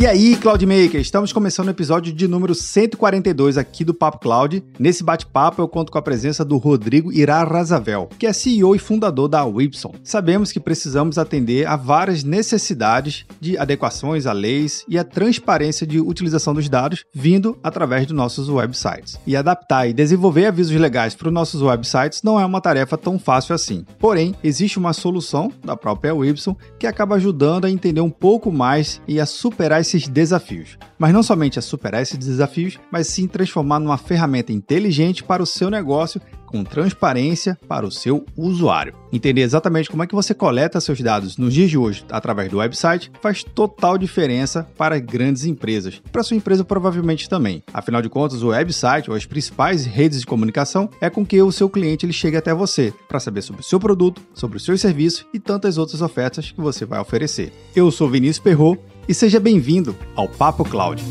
E 0.00 0.06
aí, 0.06 0.34
Cloudmaker, 0.34 0.98
estamos 0.98 1.30
começando 1.30 1.66
o 1.66 1.72
episódio 1.72 2.10
de 2.10 2.26
número 2.26 2.54
142 2.54 3.58
aqui 3.58 3.84
do 3.84 3.92
Papo 3.92 4.18
Cloud. 4.18 4.64
Nesse 4.78 5.04
bate-papo 5.04 5.60
eu 5.60 5.68
conto 5.68 5.92
com 5.92 5.98
a 5.98 6.02
presença 6.02 6.42
do 6.42 6.56
Rodrigo 6.56 7.12
Irarrazavel, 7.12 8.08
que 8.18 8.26
é 8.26 8.32
CEO 8.32 8.74
e 8.74 8.78
fundador 8.78 9.28
da 9.28 9.44
Wipson. 9.44 9.92
Sabemos 10.02 10.52
que 10.52 10.58
precisamos 10.58 11.18
atender 11.18 11.66
a 11.66 11.76
várias 11.76 12.24
necessidades 12.24 13.26
de 13.38 13.58
adequações 13.58 14.24
a 14.24 14.32
leis 14.32 14.86
e 14.88 14.98
a 14.98 15.04
transparência 15.04 15.86
de 15.86 16.00
utilização 16.00 16.54
dos 16.54 16.66
dados 16.66 17.04
vindo 17.12 17.58
através 17.62 18.06
dos 18.06 18.16
nossos 18.16 18.48
websites. 18.48 19.20
E 19.26 19.36
adaptar 19.36 19.86
e 19.86 19.92
desenvolver 19.92 20.46
avisos 20.46 20.74
legais 20.80 21.14
para 21.14 21.28
os 21.28 21.34
nossos 21.34 21.60
websites 21.60 22.22
não 22.22 22.40
é 22.40 22.46
uma 22.46 22.62
tarefa 22.62 22.96
tão 22.96 23.18
fácil 23.18 23.54
assim. 23.54 23.84
Porém, 23.98 24.34
existe 24.42 24.78
uma 24.78 24.94
solução 24.94 25.52
da 25.62 25.76
própria 25.76 26.14
Wipson 26.14 26.56
que 26.78 26.86
acaba 26.86 27.16
ajudando 27.16 27.66
a 27.66 27.70
entender 27.70 28.00
um 28.00 28.08
pouco 28.08 28.50
mais 28.50 29.02
e 29.06 29.20
a 29.20 29.26
superar 29.26 29.89
esses 29.90 30.08
desafios. 30.08 30.78
Mas 30.98 31.12
não 31.12 31.22
somente 31.22 31.58
a 31.58 31.62
superar 31.62 32.02
esses 32.02 32.18
desafios, 32.18 32.78
mas 32.90 33.08
sim 33.08 33.26
transformar 33.26 33.80
numa 33.80 33.98
ferramenta 33.98 34.52
inteligente 34.52 35.22
para 35.24 35.42
o 35.42 35.46
seu 35.46 35.70
negócio 35.70 36.20
com 36.50 36.64
transparência 36.64 37.56
para 37.68 37.86
o 37.86 37.92
seu 37.92 38.26
usuário. 38.36 38.94
Entender 39.12 39.42
exatamente 39.42 39.88
como 39.88 40.02
é 40.02 40.06
que 40.06 40.14
você 40.14 40.34
coleta 40.34 40.80
seus 40.80 41.00
dados 41.00 41.36
nos 41.36 41.54
dias 41.54 41.70
de 41.70 41.78
hoje 41.78 42.04
através 42.10 42.50
do 42.50 42.58
website 42.58 43.10
faz 43.22 43.44
total 43.44 43.96
diferença 43.96 44.66
para 44.76 44.98
grandes 44.98 45.44
empresas. 45.44 46.02
Para 46.10 46.24
sua 46.24 46.36
empresa 46.36 46.64
provavelmente 46.64 47.28
também. 47.28 47.62
Afinal 47.72 48.02
de 48.02 48.08
contas, 48.08 48.42
o 48.42 48.48
website 48.48 49.08
ou 49.08 49.16
as 49.16 49.24
principais 49.24 49.84
redes 49.84 50.20
de 50.20 50.26
comunicação 50.26 50.90
é 51.00 51.08
com 51.08 51.24
que 51.24 51.40
o 51.40 51.52
seu 51.52 51.70
cliente 51.70 52.04
ele 52.04 52.12
chegue 52.12 52.36
até 52.36 52.52
você 52.52 52.92
para 53.08 53.20
saber 53.20 53.42
sobre 53.42 53.60
o 53.60 53.64
seu 53.64 53.78
produto, 53.78 54.20
sobre 54.34 54.56
os 54.56 54.64
seus 54.64 54.80
serviços 54.80 55.24
e 55.32 55.38
tantas 55.38 55.78
outras 55.78 56.02
ofertas 56.02 56.50
que 56.50 56.60
você 56.60 56.84
vai 56.84 56.98
oferecer. 56.98 57.52
Eu 57.76 57.90
sou 57.92 58.10
Vinícius 58.10 58.40
Perro 58.40 58.76
e 59.10 59.14
seja 59.14 59.40
bem-vindo 59.40 59.96
ao 60.14 60.28
Papo 60.28 60.64
Cloud. 60.64 61.02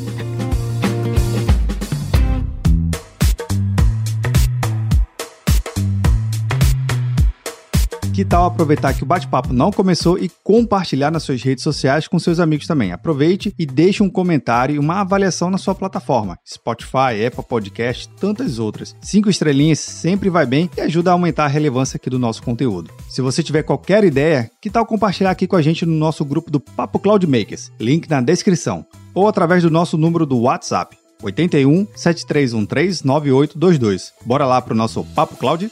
Que 8.19 8.25
tal 8.25 8.43
aproveitar 8.43 8.93
que 8.93 9.01
o 9.01 9.05
bate-papo 9.05 9.53
não 9.53 9.71
começou 9.71 10.17
e 10.19 10.29
compartilhar 10.43 11.09
nas 11.09 11.23
suas 11.23 11.41
redes 11.41 11.63
sociais 11.63 12.05
com 12.05 12.19
seus 12.19 12.41
amigos 12.41 12.67
também? 12.67 12.91
Aproveite 12.91 13.55
e 13.57 13.65
deixe 13.65 14.03
um 14.03 14.09
comentário 14.09 14.75
e 14.75 14.77
uma 14.77 14.99
avaliação 14.99 15.49
na 15.49 15.57
sua 15.57 15.73
plataforma. 15.73 16.37
Spotify, 16.45 17.25
Apple 17.25 17.45
Podcast, 17.47 18.09
tantas 18.19 18.59
outras. 18.59 18.93
Cinco 19.01 19.29
estrelinhas 19.29 19.79
sempre 19.79 20.29
vai 20.29 20.45
bem 20.45 20.69
e 20.75 20.81
ajuda 20.81 21.11
a 21.11 21.13
aumentar 21.13 21.45
a 21.45 21.47
relevância 21.47 21.95
aqui 21.95 22.09
do 22.09 22.19
nosso 22.19 22.43
conteúdo. 22.43 22.91
Se 23.07 23.21
você 23.21 23.41
tiver 23.41 23.63
qualquer 23.63 24.03
ideia, 24.03 24.51
que 24.61 24.69
tal 24.69 24.85
compartilhar 24.85 25.31
aqui 25.31 25.47
com 25.47 25.55
a 25.55 25.61
gente 25.61 25.85
no 25.85 25.93
nosso 25.93 26.25
grupo 26.25 26.51
do 26.51 26.59
Papo 26.59 26.99
Cloud 26.99 27.25
Makers? 27.25 27.71
Link 27.79 28.09
na 28.09 28.19
descrição. 28.19 28.85
Ou 29.13 29.29
através 29.29 29.63
do 29.63 29.71
nosso 29.71 29.97
número 29.97 30.25
do 30.25 30.39
WhatsApp. 30.39 30.97
81 31.23 31.87
7313 31.95 33.05
9822. 33.05 34.11
Bora 34.25 34.45
lá 34.45 34.61
pro 34.61 34.75
nosso 34.75 35.05
Papo 35.15 35.37
Cloud? 35.37 35.71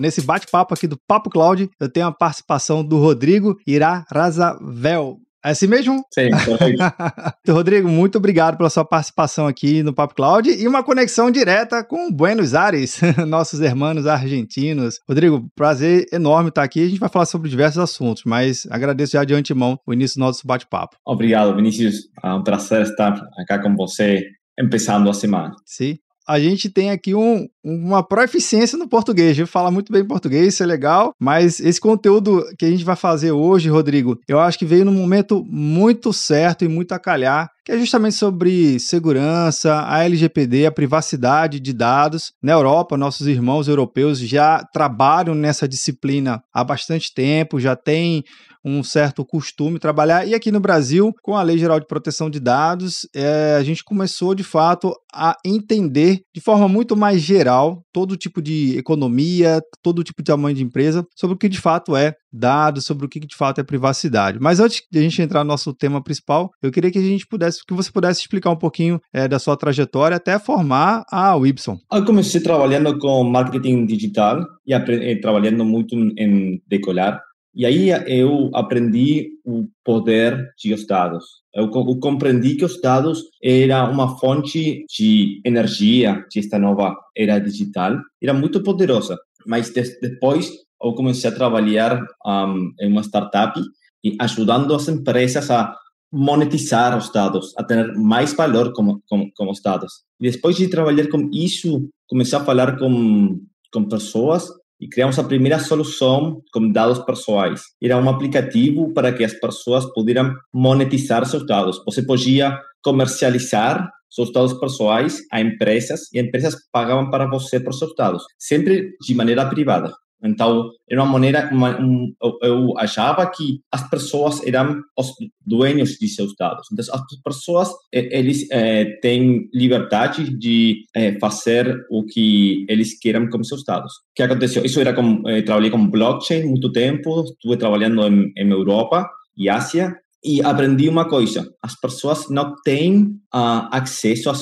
Nesse 0.00 0.22
bate-papo 0.22 0.72
aqui 0.72 0.86
do 0.86 0.98
Papo 1.06 1.28
Cloud, 1.28 1.68
eu 1.78 1.86
tenho 1.86 2.06
a 2.06 2.12
participação 2.12 2.82
do 2.82 2.96
Rodrigo 2.96 3.58
Irarazavel. 3.66 5.18
É 5.44 5.50
assim 5.50 5.66
mesmo? 5.66 6.02
Sim, 6.10 6.30
perfeito. 6.30 6.82
Rodrigo, 7.52 7.86
muito 7.86 8.16
obrigado 8.16 8.56
pela 8.56 8.70
sua 8.70 8.82
participação 8.82 9.46
aqui 9.46 9.82
no 9.82 9.92
Papo 9.92 10.14
Cloud 10.14 10.50
e 10.50 10.66
uma 10.66 10.82
conexão 10.82 11.30
direta 11.30 11.84
com 11.84 12.10
Buenos 12.10 12.54
Aires, 12.54 12.98
nossos 13.28 13.60
irmãos 13.60 14.06
argentinos. 14.06 15.00
Rodrigo, 15.06 15.46
prazer 15.54 16.06
enorme 16.10 16.48
estar 16.48 16.62
aqui. 16.62 16.82
A 16.82 16.88
gente 16.88 16.98
vai 16.98 17.10
falar 17.10 17.26
sobre 17.26 17.50
diversos 17.50 17.82
assuntos, 17.82 18.22
mas 18.24 18.66
agradeço 18.70 19.12
já 19.12 19.24
de 19.24 19.34
antemão 19.34 19.78
o 19.86 19.92
início 19.92 20.16
do 20.16 20.20
nosso 20.20 20.46
bate-papo. 20.46 20.96
Obrigado, 21.06 21.54
Vinícius. 21.54 22.08
É 22.24 22.32
um 22.32 22.42
prazer 22.42 22.84
estar 22.84 23.20
aqui 23.38 23.62
com 23.62 23.76
você, 23.76 24.22
começando 24.58 25.10
a 25.10 25.12
semana. 25.12 25.54
Sim 25.66 25.98
a 26.30 26.38
gente 26.38 26.70
tem 26.70 26.90
aqui 26.90 27.12
um, 27.12 27.48
uma 27.64 28.02
proeficiência 28.02 28.78
no 28.78 28.88
português. 28.88 29.38
Eu 29.38 29.46
falo 29.46 29.70
muito 29.70 29.92
bem 29.92 30.04
português, 30.04 30.54
isso 30.54 30.62
é 30.62 30.66
legal, 30.66 31.14
mas 31.18 31.60
esse 31.60 31.80
conteúdo 31.80 32.44
que 32.58 32.64
a 32.64 32.70
gente 32.70 32.84
vai 32.84 32.96
fazer 32.96 33.32
hoje, 33.32 33.68
Rodrigo, 33.68 34.18
eu 34.28 34.38
acho 34.38 34.58
que 34.58 34.66
veio 34.66 34.84
num 34.84 34.92
momento 34.92 35.44
muito 35.48 36.12
certo 36.12 36.64
e 36.64 36.68
muito 36.68 36.92
a 36.92 36.98
calhar, 36.98 37.50
que 37.64 37.72
é 37.72 37.78
justamente 37.78 38.16
sobre 38.16 38.78
segurança, 38.80 39.84
a 39.86 40.04
LGPD, 40.04 40.66
a 40.66 40.72
privacidade 40.72 41.60
de 41.60 41.72
dados. 41.72 42.32
Na 42.42 42.52
Europa, 42.52 42.96
nossos 42.96 43.26
irmãos 43.26 43.68
europeus 43.68 44.18
já 44.18 44.64
trabalham 44.72 45.34
nessa 45.34 45.68
disciplina 45.68 46.42
há 46.52 46.64
bastante 46.64 47.12
tempo, 47.14 47.60
já 47.60 47.76
tem 47.76 48.24
um 48.64 48.82
certo 48.82 49.24
costume 49.24 49.78
trabalhar. 49.78 50.26
E 50.26 50.34
aqui 50.34 50.52
no 50.52 50.60
Brasil, 50.60 51.14
com 51.22 51.34
a 51.34 51.42
Lei 51.42 51.58
Geral 51.58 51.80
de 51.80 51.86
Proteção 51.86 52.28
de 52.28 52.38
Dados, 52.38 53.08
é, 53.14 53.56
a 53.58 53.62
gente 53.62 53.82
começou 53.82 54.34
de 54.34 54.44
fato 54.44 54.94
a 55.12 55.36
entender 55.44 56.22
de 56.34 56.40
forma 56.40 56.68
muito 56.68 56.96
mais 56.96 57.20
geral 57.20 57.49
todo 57.92 58.16
tipo 58.16 58.40
de 58.40 58.78
economia, 58.78 59.60
todo 59.82 60.04
tipo 60.04 60.22
de 60.22 60.26
tamanho 60.26 60.54
de 60.54 60.62
empresa, 60.62 61.04
sobre 61.14 61.34
o 61.34 61.38
que 61.38 61.48
de 61.48 61.60
fato 61.60 61.96
é 61.96 62.14
dados, 62.32 62.84
sobre 62.84 63.06
o 63.06 63.08
que 63.08 63.20
de 63.20 63.36
fato 63.36 63.60
é 63.60 63.64
privacidade. 63.64 64.38
Mas 64.40 64.60
antes 64.60 64.82
de 64.90 64.98
a 64.98 65.02
gente 65.02 65.20
entrar 65.20 65.44
no 65.44 65.48
nosso 65.48 65.74
tema 65.74 66.02
principal, 66.02 66.50
eu 66.62 66.70
queria 66.70 66.90
que 66.90 66.98
a 66.98 67.02
gente 67.02 67.26
pudesse, 67.26 67.60
que 67.66 67.74
você 67.74 67.90
pudesse 67.90 68.20
explicar 68.20 68.50
um 68.50 68.56
pouquinho 68.56 69.00
é, 69.12 69.26
da 69.26 69.38
sua 69.38 69.56
trajetória 69.56 70.16
até 70.16 70.38
formar 70.38 71.04
a 71.10 71.34
Wibson. 71.34 71.78
Eu 71.92 72.04
comecei 72.04 72.40
trabalhando 72.40 72.96
com 72.98 73.24
marketing 73.24 73.86
digital 73.86 74.44
e 74.66 74.72
eh, 74.72 75.16
trabalhando 75.20 75.64
muito 75.64 75.94
em 75.94 76.60
decolar 76.68 77.20
e 77.54 77.66
aí 77.66 77.90
eu 78.06 78.50
aprendi 78.54 79.30
o 79.44 79.68
poder 79.84 80.50
dos 80.64 80.86
dados. 80.86 81.24
Eu, 81.52 81.68
compreendi 81.68 82.54
que 82.54 82.64
os 82.64 82.80
dados 82.80 83.24
era 83.42 83.90
uma 83.90 84.16
fonte 84.18 84.84
de 84.88 85.40
energia 85.44 86.24
de 86.30 86.38
esta 86.38 86.58
nova 86.58 86.96
era 87.16 87.40
digital. 87.40 87.98
Era 88.22 88.32
muito 88.32 88.62
poderosa. 88.62 89.18
Mas 89.46 89.72
depois 89.72 90.52
eu 90.82 90.94
comecei 90.94 91.28
a 91.28 91.34
trabalhar 91.34 92.00
um, 92.24 92.72
em 92.80 92.90
uma 92.90 93.02
startup 93.02 93.60
e 94.04 94.16
ajudando 94.20 94.74
as 94.74 94.88
empresas 94.88 95.50
a 95.50 95.76
monetizar 96.12 96.96
os 96.96 97.12
dados, 97.12 97.52
a 97.56 97.64
ter 97.64 97.94
mais 97.94 98.32
valor 98.32 98.72
com, 98.72 99.00
com, 99.08 99.30
com 99.36 99.50
os 99.50 99.60
dados. 99.60 100.02
E 100.20 100.30
depois 100.30 100.56
de 100.56 100.68
trabalhar 100.68 101.08
com 101.08 101.28
isso, 101.32 101.88
comecei 102.08 102.38
a 102.38 102.44
falar 102.44 102.78
com, 102.78 103.40
com 103.72 103.84
pessoas 103.88 104.48
e 104.80 104.88
criamos 104.88 105.18
a 105.18 105.24
primeira 105.24 105.58
solução 105.58 106.42
com 106.52 106.70
dados 106.72 106.98
pessoais. 107.00 107.62
Era 107.82 107.98
um 107.98 108.08
aplicativo 108.08 108.92
para 108.94 109.12
que 109.12 109.24
as 109.24 109.34
pessoas 109.34 109.84
pudessem 109.92 110.32
monetizar 110.52 111.24
seus 111.26 111.46
dados. 111.46 111.82
Você 111.84 112.02
podia 112.02 112.58
comercializar 112.82 113.88
seus 114.10 114.32
dados 114.32 114.54
pessoais 114.54 115.20
a 115.30 115.40
empresas 115.40 116.12
e 116.12 116.20
empresas 116.20 116.56
pagavam 116.72 117.10
para 117.10 117.28
você 117.28 117.60
por 117.60 117.72
seus 117.74 117.94
dados, 117.96 118.24
sempre 118.38 118.96
de 119.00 119.14
maneira 119.14 119.48
privada. 119.48 119.92
Então, 120.22 120.70
era 120.88 121.02
uma 121.02 121.12
maneira, 121.12 121.48
uma, 121.52 121.80
um, 121.80 122.12
eu 122.42 122.76
achava 122.78 123.26
que 123.30 123.60
as 123.70 123.88
pessoas 123.88 124.44
eram 124.46 124.82
os 124.96 125.12
dueños 125.44 125.90
de 125.98 126.08
seus 126.08 126.34
dados. 126.36 126.66
Então, 126.72 126.84
as 126.94 127.02
pessoas, 127.22 127.70
eles 127.92 128.46
é, 128.50 128.84
têm 129.00 129.48
liberdade 129.52 130.36
de 130.36 130.82
é, 130.94 131.18
fazer 131.18 131.86
o 131.90 132.04
que 132.04 132.64
eles 132.68 132.98
queiram 132.98 133.28
com 133.28 133.42
seus 133.42 133.64
dados. 133.64 133.92
O 133.94 134.14
que 134.14 134.22
aconteceu? 134.22 134.64
Isso 134.64 134.80
era 134.80 134.92
com, 134.92 135.22
é, 135.28 135.42
trabalhei 135.42 135.70
com 135.70 135.88
blockchain 135.88 136.44
muito 136.44 136.70
tempo, 136.70 137.22
estive 137.24 137.56
trabalhando 137.56 138.06
em, 138.06 138.32
em 138.36 138.50
Europa 138.50 139.08
e 139.36 139.48
Ásia, 139.48 139.96
e 140.22 140.42
aprendi 140.42 140.88
uma 140.88 141.08
coisa: 141.08 141.48
as 141.62 141.78
pessoas 141.78 142.28
não 142.28 142.54
têm 142.64 143.02
uh, 143.34 143.68
acesso, 143.70 144.30
a 144.30 144.34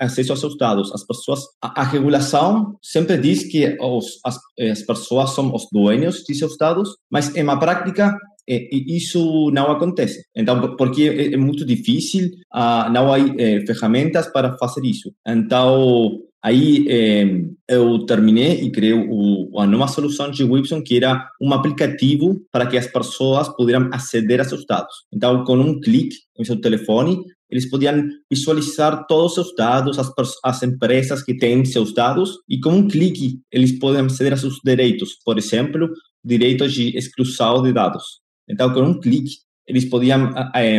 acesso 0.00 0.32
a 0.32 0.36
seus 0.36 0.56
dados. 0.56 0.92
As 0.92 1.04
pessoas, 1.06 1.40
a, 1.62 1.80
a 1.80 1.84
regulação 1.84 2.76
sempre 2.82 3.16
diz 3.18 3.44
que 3.44 3.76
os, 3.80 4.20
as, 4.24 4.38
as 4.60 4.82
pessoas 4.82 5.30
são 5.30 5.54
os 5.54 5.66
dueños 5.72 6.24
de 6.24 6.34
seus 6.34 6.56
dados, 6.56 6.96
mas 7.10 7.34
em 7.34 7.44
prática 7.58 8.16
é, 8.48 8.68
isso 8.72 9.50
não 9.52 9.70
acontece. 9.70 10.24
Então, 10.34 10.76
porque 10.76 11.02
é, 11.02 11.34
é 11.34 11.36
muito 11.36 11.64
difícil, 11.64 12.26
uh, 12.54 12.90
não 12.92 13.12
há 13.12 13.18
é, 13.18 13.64
ferramentas 13.66 14.26
para 14.28 14.56
fazer 14.58 14.84
isso. 14.84 15.12
Então, 15.26 16.18
Aí 16.44 16.84
eh, 16.90 17.24
eu 17.66 18.04
terminei 18.04 18.66
e 18.66 18.70
criei 18.70 18.92
o, 18.92 19.58
a 19.58 19.66
nova 19.66 19.88
solução 19.88 20.30
de 20.30 20.44
Webson, 20.44 20.82
que 20.82 20.98
era 20.98 21.26
um 21.40 21.54
aplicativo 21.54 22.38
para 22.52 22.66
que 22.66 22.76
as 22.76 22.86
pessoas 22.86 23.48
pudessem 23.56 23.88
aceder 23.90 24.42
a 24.42 24.44
seus 24.44 24.66
dados. 24.66 24.92
Então, 25.10 25.42
com 25.44 25.56
um 25.56 25.80
clique 25.80 26.16
no 26.38 26.44
seu 26.44 26.60
telefone, 26.60 27.16
eles 27.50 27.70
podiam 27.70 28.06
visualizar 28.30 29.06
todos 29.06 29.28
os 29.28 29.34
seus 29.34 29.56
dados, 29.56 29.98
as, 29.98 30.12
as 30.44 30.62
empresas 30.62 31.22
que 31.22 31.34
têm 31.34 31.64
seus 31.64 31.94
dados, 31.94 32.36
e 32.46 32.60
com 32.60 32.72
um 32.72 32.88
clique 32.88 33.38
eles 33.50 33.78
podem 33.78 34.04
aceder 34.04 34.34
a 34.34 34.36
seus 34.36 34.58
direitos, 34.62 35.14
por 35.24 35.38
exemplo, 35.38 35.88
direitos 36.22 36.74
de 36.74 36.94
exclusão 36.94 37.62
de 37.62 37.72
dados. 37.72 38.20
Então, 38.46 38.70
com 38.74 38.82
um 38.82 39.00
clique, 39.00 39.36
eles 39.66 39.86
podiam 39.86 40.30
eh, 40.54 40.78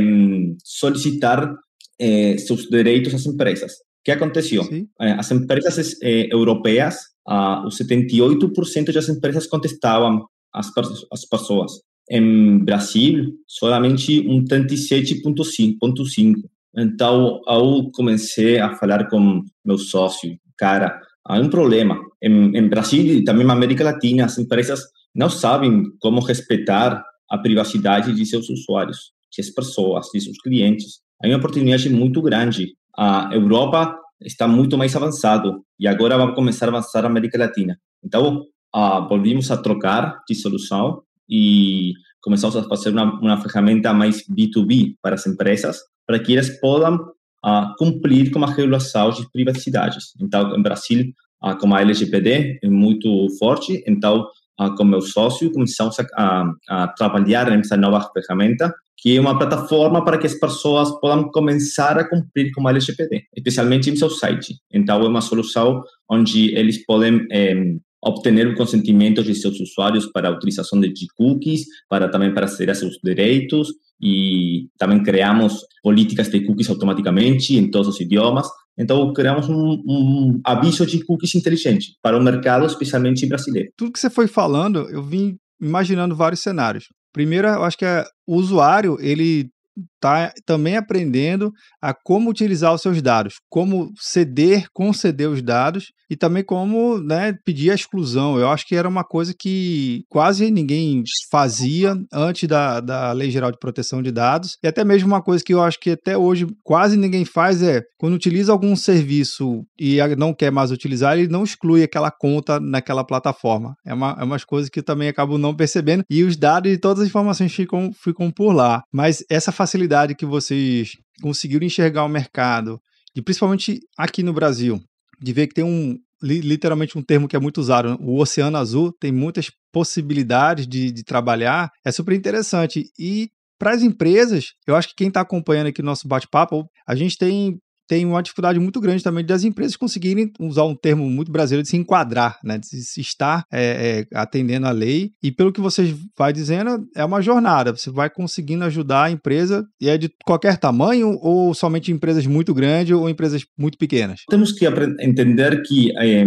solicitar 0.63 1.55
eh, 1.99 2.37
seus 2.37 2.67
direitos 2.69 3.15
às 3.15 3.25
empresas. 3.25 3.84
Que 4.05 4.11
aconteceu? 4.11 4.63
Sim. 4.63 4.87
As 4.99 5.31
empresas 5.31 5.95
eh, 6.03 6.27
europeias, 6.31 6.95
ah, 7.27 7.63
os 7.65 7.75
78% 7.77 8.93
das 8.93 9.09
empresas 9.09 9.47
contestavam 9.47 10.27
as, 10.53 10.71
as 11.11 11.25
pessoas. 11.25 11.71
Em 12.09 12.59
Brasil, 12.63 13.33
somente 13.47 14.19
um 14.29 14.45
37,5%. 14.45 16.35
Então, 16.77 17.41
eu 17.47 17.89
comecei 17.93 18.59
a 18.59 18.75
falar 18.75 19.09
com 19.09 19.43
meu 19.65 19.79
sócio, 19.79 20.37
cara, 20.55 21.01
há 21.25 21.39
um 21.39 21.49
problema. 21.49 21.99
Em, 22.21 22.55
em 22.55 22.69
Brasil 22.69 23.03
e 23.05 23.23
também 23.23 23.45
na 23.45 23.53
América 23.53 23.83
Latina, 23.83 24.25
as 24.25 24.37
empresas 24.37 24.81
não 25.15 25.29
sabem 25.29 25.83
como 25.99 26.19
respeitar 26.19 27.03
a 27.29 27.37
privacidade 27.39 28.13
de 28.13 28.25
seus 28.25 28.49
usuários, 28.49 29.13
de 29.31 29.43
suas 29.43 29.55
pessoas, 29.55 30.07
de 30.13 30.21
seus 30.21 30.37
clientes. 30.37 30.99
Há 31.23 31.27
uma 31.27 31.37
oportunidade 31.37 31.89
muito 31.89 32.21
grande. 32.21 32.75
A 32.97 33.29
Europa 33.33 33.97
está 34.21 34.47
muito 34.47 34.77
mais 34.77 34.95
avançado 34.95 35.63
e 35.79 35.87
agora 35.87 36.17
vai 36.17 36.33
começar 36.33 36.67
a 36.67 36.69
avançar 36.69 37.03
a 37.03 37.07
América 37.07 37.37
Latina. 37.37 37.77
Então, 38.03 38.43
uh, 38.75 39.07
volvimos 39.07 39.51
a 39.51 39.57
trocar 39.57 40.21
de 40.27 40.35
solução 40.35 41.01
e 41.29 41.93
começamos 42.21 42.55
a 42.55 42.63
fazer 42.63 42.89
uma, 42.89 43.19
uma 43.19 43.41
ferramenta 43.41 43.93
mais 43.93 44.23
B2B 44.27 44.95
para 45.01 45.15
as 45.15 45.27
empresas, 45.27 45.79
para 46.07 46.19
que 46.19 46.33
elas 46.33 46.49
possam 46.59 46.95
uh, 46.95 47.75
cumprir 47.77 48.31
com 48.31 48.43
a 48.43 48.51
regulação 48.51 49.11
de 49.11 49.29
privacidade. 49.31 49.97
Então, 50.19 50.55
em 50.55 50.61
Brasil, 50.61 51.13
uh, 51.43 51.55
como 51.57 51.75
a 51.75 51.81
LGPD 51.81 52.59
é 52.63 52.69
muito 52.69 53.27
forte, 53.37 53.83
então, 53.87 54.27
uh, 54.59 54.75
com 54.75 54.83
meu 54.83 55.01
sócio, 55.01 55.51
começamos 55.51 55.97
a, 55.99 56.05
a, 56.17 56.83
a 56.83 56.87
trabalhar 56.89 57.49
nessa 57.51 57.77
nova 57.77 58.09
ferramenta, 58.13 58.73
que 58.97 59.15
é 59.15 59.19
uma 59.19 59.37
plataforma 59.37 60.03
para 60.03 60.17
que 60.17 60.27
as 60.27 60.33
pessoas 60.33 60.89
possam 60.99 61.29
começar 61.29 61.97
a 61.97 62.09
cumprir 62.09 62.51
com 62.53 62.67
a 62.67 62.71
LGPD, 62.71 63.23
especialmente 63.35 63.89
em 63.89 63.95
seu 63.95 64.09
site. 64.09 64.55
Então, 64.71 65.01
é 65.01 65.07
uma 65.07 65.21
solução 65.21 65.83
onde 66.09 66.55
eles 66.55 66.85
podem 66.85 67.25
eh, 67.31 67.75
obter 68.05 68.47
o 68.47 68.55
consentimento 68.55 69.23
de 69.23 69.33
seus 69.33 69.59
usuários 69.59 70.05
para 70.05 70.29
a 70.29 70.31
utilização 70.31 70.79
de 70.79 70.93
cookies, 71.15 71.65
para 71.89 72.07
também 72.07 72.33
para 72.33 72.45
aceder 72.45 72.69
a 72.69 72.75
seus 72.75 72.97
direitos 73.03 73.69
e 74.01 74.67
também 74.77 75.01
criamos 75.01 75.65
políticas 75.81 76.29
de 76.29 76.41
cookies 76.41 76.69
automaticamente 76.69 77.55
em 77.55 77.69
todos 77.71 77.87
os 77.87 77.99
idiomas. 77.99 78.47
Então, 78.77 79.11
criamos 79.13 79.49
um, 79.49 79.81
um 79.87 80.41
aviso 80.43 80.85
de 80.85 81.03
cookies 81.03 81.33
inteligente 81.33 81.95
para 82.01 82.17
o 82.17 82.21
mercado, 82.21 82.65
especialmente 82.65 83.25
brasileiro. 83.25 83.69
Tudo 83.75 83.91
que 83.91 83.99
você 83.99 84.09
foi 84.09 84.27
falando, 84.27 84.87
eu 84.89 85.01
vim 85.01 85.37
imaginando 85.59 86.15
vários 86.15 86.41
cenários. 86.41 86.85
Primeiro, 87.15 87.47
eu 87.47 87.63
acho 87.63 87.77
que 87.77 87.85
é, 87.85 88.03
o 88.27 88.35
usuário, 88.35 88.97
ele 88.99 89.49
está 89.95 90.33
também 90.45 90.75
aprendendo 90.75 91.49
a 91.81 91.93
como 91.93 92.29
utilizar 92.29 92.73
os 92.73 92.81
seus 92.81 93.01
dados, 93.01 93.35
como 93.49 93.89
ceder, 93.97 94.65
conceder 94.73 95.29
os 95.29 95.41
dados 95.41 95.93
e 96.09 96.15
também 96.15 96.43
como 96.43 96.97
né, 96.99 97.37
pedir 97.43 97.71
a 97.71 97.75
exclusão. 97.75 98.37
Eu 98.39 98.49
acho 98.49 98.67
que 98.67 98.75
era 98.75 98.87
uma 98.87 99.03
coisa 99.03 99.33
que 99.37 100.03
quase 100.09 100.51
ninguém 100.51 101.03
fazia 101.31 101.95
antes 102.13 102.47
da, 102.47 102.79
da 102.79 103.11
Lei 103.11 103.31
Geral 103.31 103.51
de 103.51 103.59
Proteção 103.59 104.01
de 104.01 104.11
Dados, 104.11 104.57
e 104.63 104.67
até 104.67 104.83
mesmo 104.83 105.07
uma 105.07 105.21
coisa 105.21 105.43
que 105.43 105.53
eu 105.53 105.61
acho 105.61 105.79
que 105.79 105.91
até 105.91 106.17
hoje 106.17 106.47
quase 106.63 106.97
ninguém 106.97 107.25
faz 107.25 107.61
é 107.61 107.81
quando 107.97 108.13
utiliza 108.13 108.51
algum 108.51 108.75
serviço 108.75 109.63
e 109.79 109.97
não 110.17 110.33
quer 110.33 110.51
mais 110.51 110.71
utilizar, 110.71 111.17
ele 111.17 111.27
não 111.27 111.43
exclui 111.43 111.83
aquela 111.83 112.11
conta 112.11 112.59
naquela 112.59 113.03
plataforma. 113.03 113.75
É, 113.85 113.93
uma, 113.93 114.15
é 114.19 114.23
umas 114.23 114.43
coisas 114.43 114.69
que 114.69 114.81
também 114.81 115.07
acabo 115.07 115.37
não 115.37 115.55
percebendo, 115.55 116.03
e 116.09 116.23
os 116.23 116.37
dados 116.37 116.71
e 116.71 116.77
todas 116.77 117.01
as 117.03 117.07
informações 117.07 117.53
ficam, 117.53 117.91
ficam 117.93 118.31
por 118.31 118.53
lá. 118.53 118.83
Mas 118.91 119.23
essa 119.29 119.51
facilidade 119.51 120.15
que 120.15 120.25
vocês 120.25 120.91
conseguiram 121.21 121.65
enxergar 121.65 122.03
o 122.03 122.09
mercado, 122.09 122.79
e 123.15 123.21
principalmente 123.21 123.79
aqui 123.97 124.21
no 124.21 124.33
Brasil, 124.33 124.81
de 125.19 125.33
ver 125.33 125.47
que 125.47 125.53
tem 125.53 125.63
um 125.63 125.97
literalmente 126.21 126.97
um 126.97 127.03
termo 127.03 127.27
que 127.27 127.35
é 127.35 127.39
muito 127.39 127.59
usado, 127.59 127.89
né? 127.89 127.97
o 127.99 128.19
oceano 128.19 128.57
azul 128.57 128.91
tem 128.99 129.11
muitas 129.11 129.51
possibilidades 129.71 130.65
de, 130.65 130.89
de 130.91 131.03
trabalhar, 131.03 131.69
é 131.83 131.91
super 131.91 132.15
interessante. 132.15 132.89
E 132.97 133.29
para 133.59 133.71
as 133.71 133.83
empresas, 133.83 134.53
eu 134.65 134.75
acho 134.75 134.89
que 134.89 134.95
quem 134.95 135.09
está 135.09 135.21
acompanhando 135.21 135.67
aqui 135.67 135.81
o 135.81 135.85
nosso 135.85 136.07
bate-papo, 136.07 136.65
a 136.87 136.95
gente 136.95 137.17
tem 137.17 137.59
tem 137.87 138.05
uma 138.05 138.21
dificuldade 138.21 138.59
muito 138.59 138.79
grande 138.79 139.03
também 139.03 139.25
das 139.25 139.43
empresas 139.43 139.75
conseguirem 139.75 140.31
usar 140.39 140.63
um 140.63 140.75
termo 140.75 141.09
muito 141.09 141.31
brasileiro 141.31 141.63
de 141.63 141.69
se 141.69 141.77
enquadrar, 141.77 142.39
né, 142.43 142.57
de 142.57 142.67
se 142.67 143.01
estar 143.01 143.45
é, 143.51 144.05
é, 144.11 144.17
atendendo 144.17 144.67
à 144.67 144.71
lei. 144.71 145.11
E 145.21 145.31
pelo 145.31 145.51
que 145.51 145.61
vocês 145.61 145.95
vai 146.17 146.33
dizendo, 146.33 146.85
é 146.95 147.03
uma 147.03 147.21
jornada. 147.21 147.75
Você 147.75 147.89
vai 147.89 148.09
conseguindo 148.09 148.63
ajudar 148.65 149.05
a 149.05 149.11
empresa 149.11 149.65
e 149.79 149.89
é 149.89 149.97
de 149.97 150.09
qualquer 150.25 150.57
tamanho 150.57 151.17
ou 151.21 151.53
somente 151.53 151.91
empresas 151.91 152.25
muito 152.25 152.53
grandes 152.53 152.95
ou 152.95 153.09
empresas 153.09 153.45
muito 153.57 153.77
pequenas. 153.77 154.21
Temos 154.29 154.51
que 154.51 154.65
entender 154.99 155.61
que 155.63 155.91
é, 155.97 156.25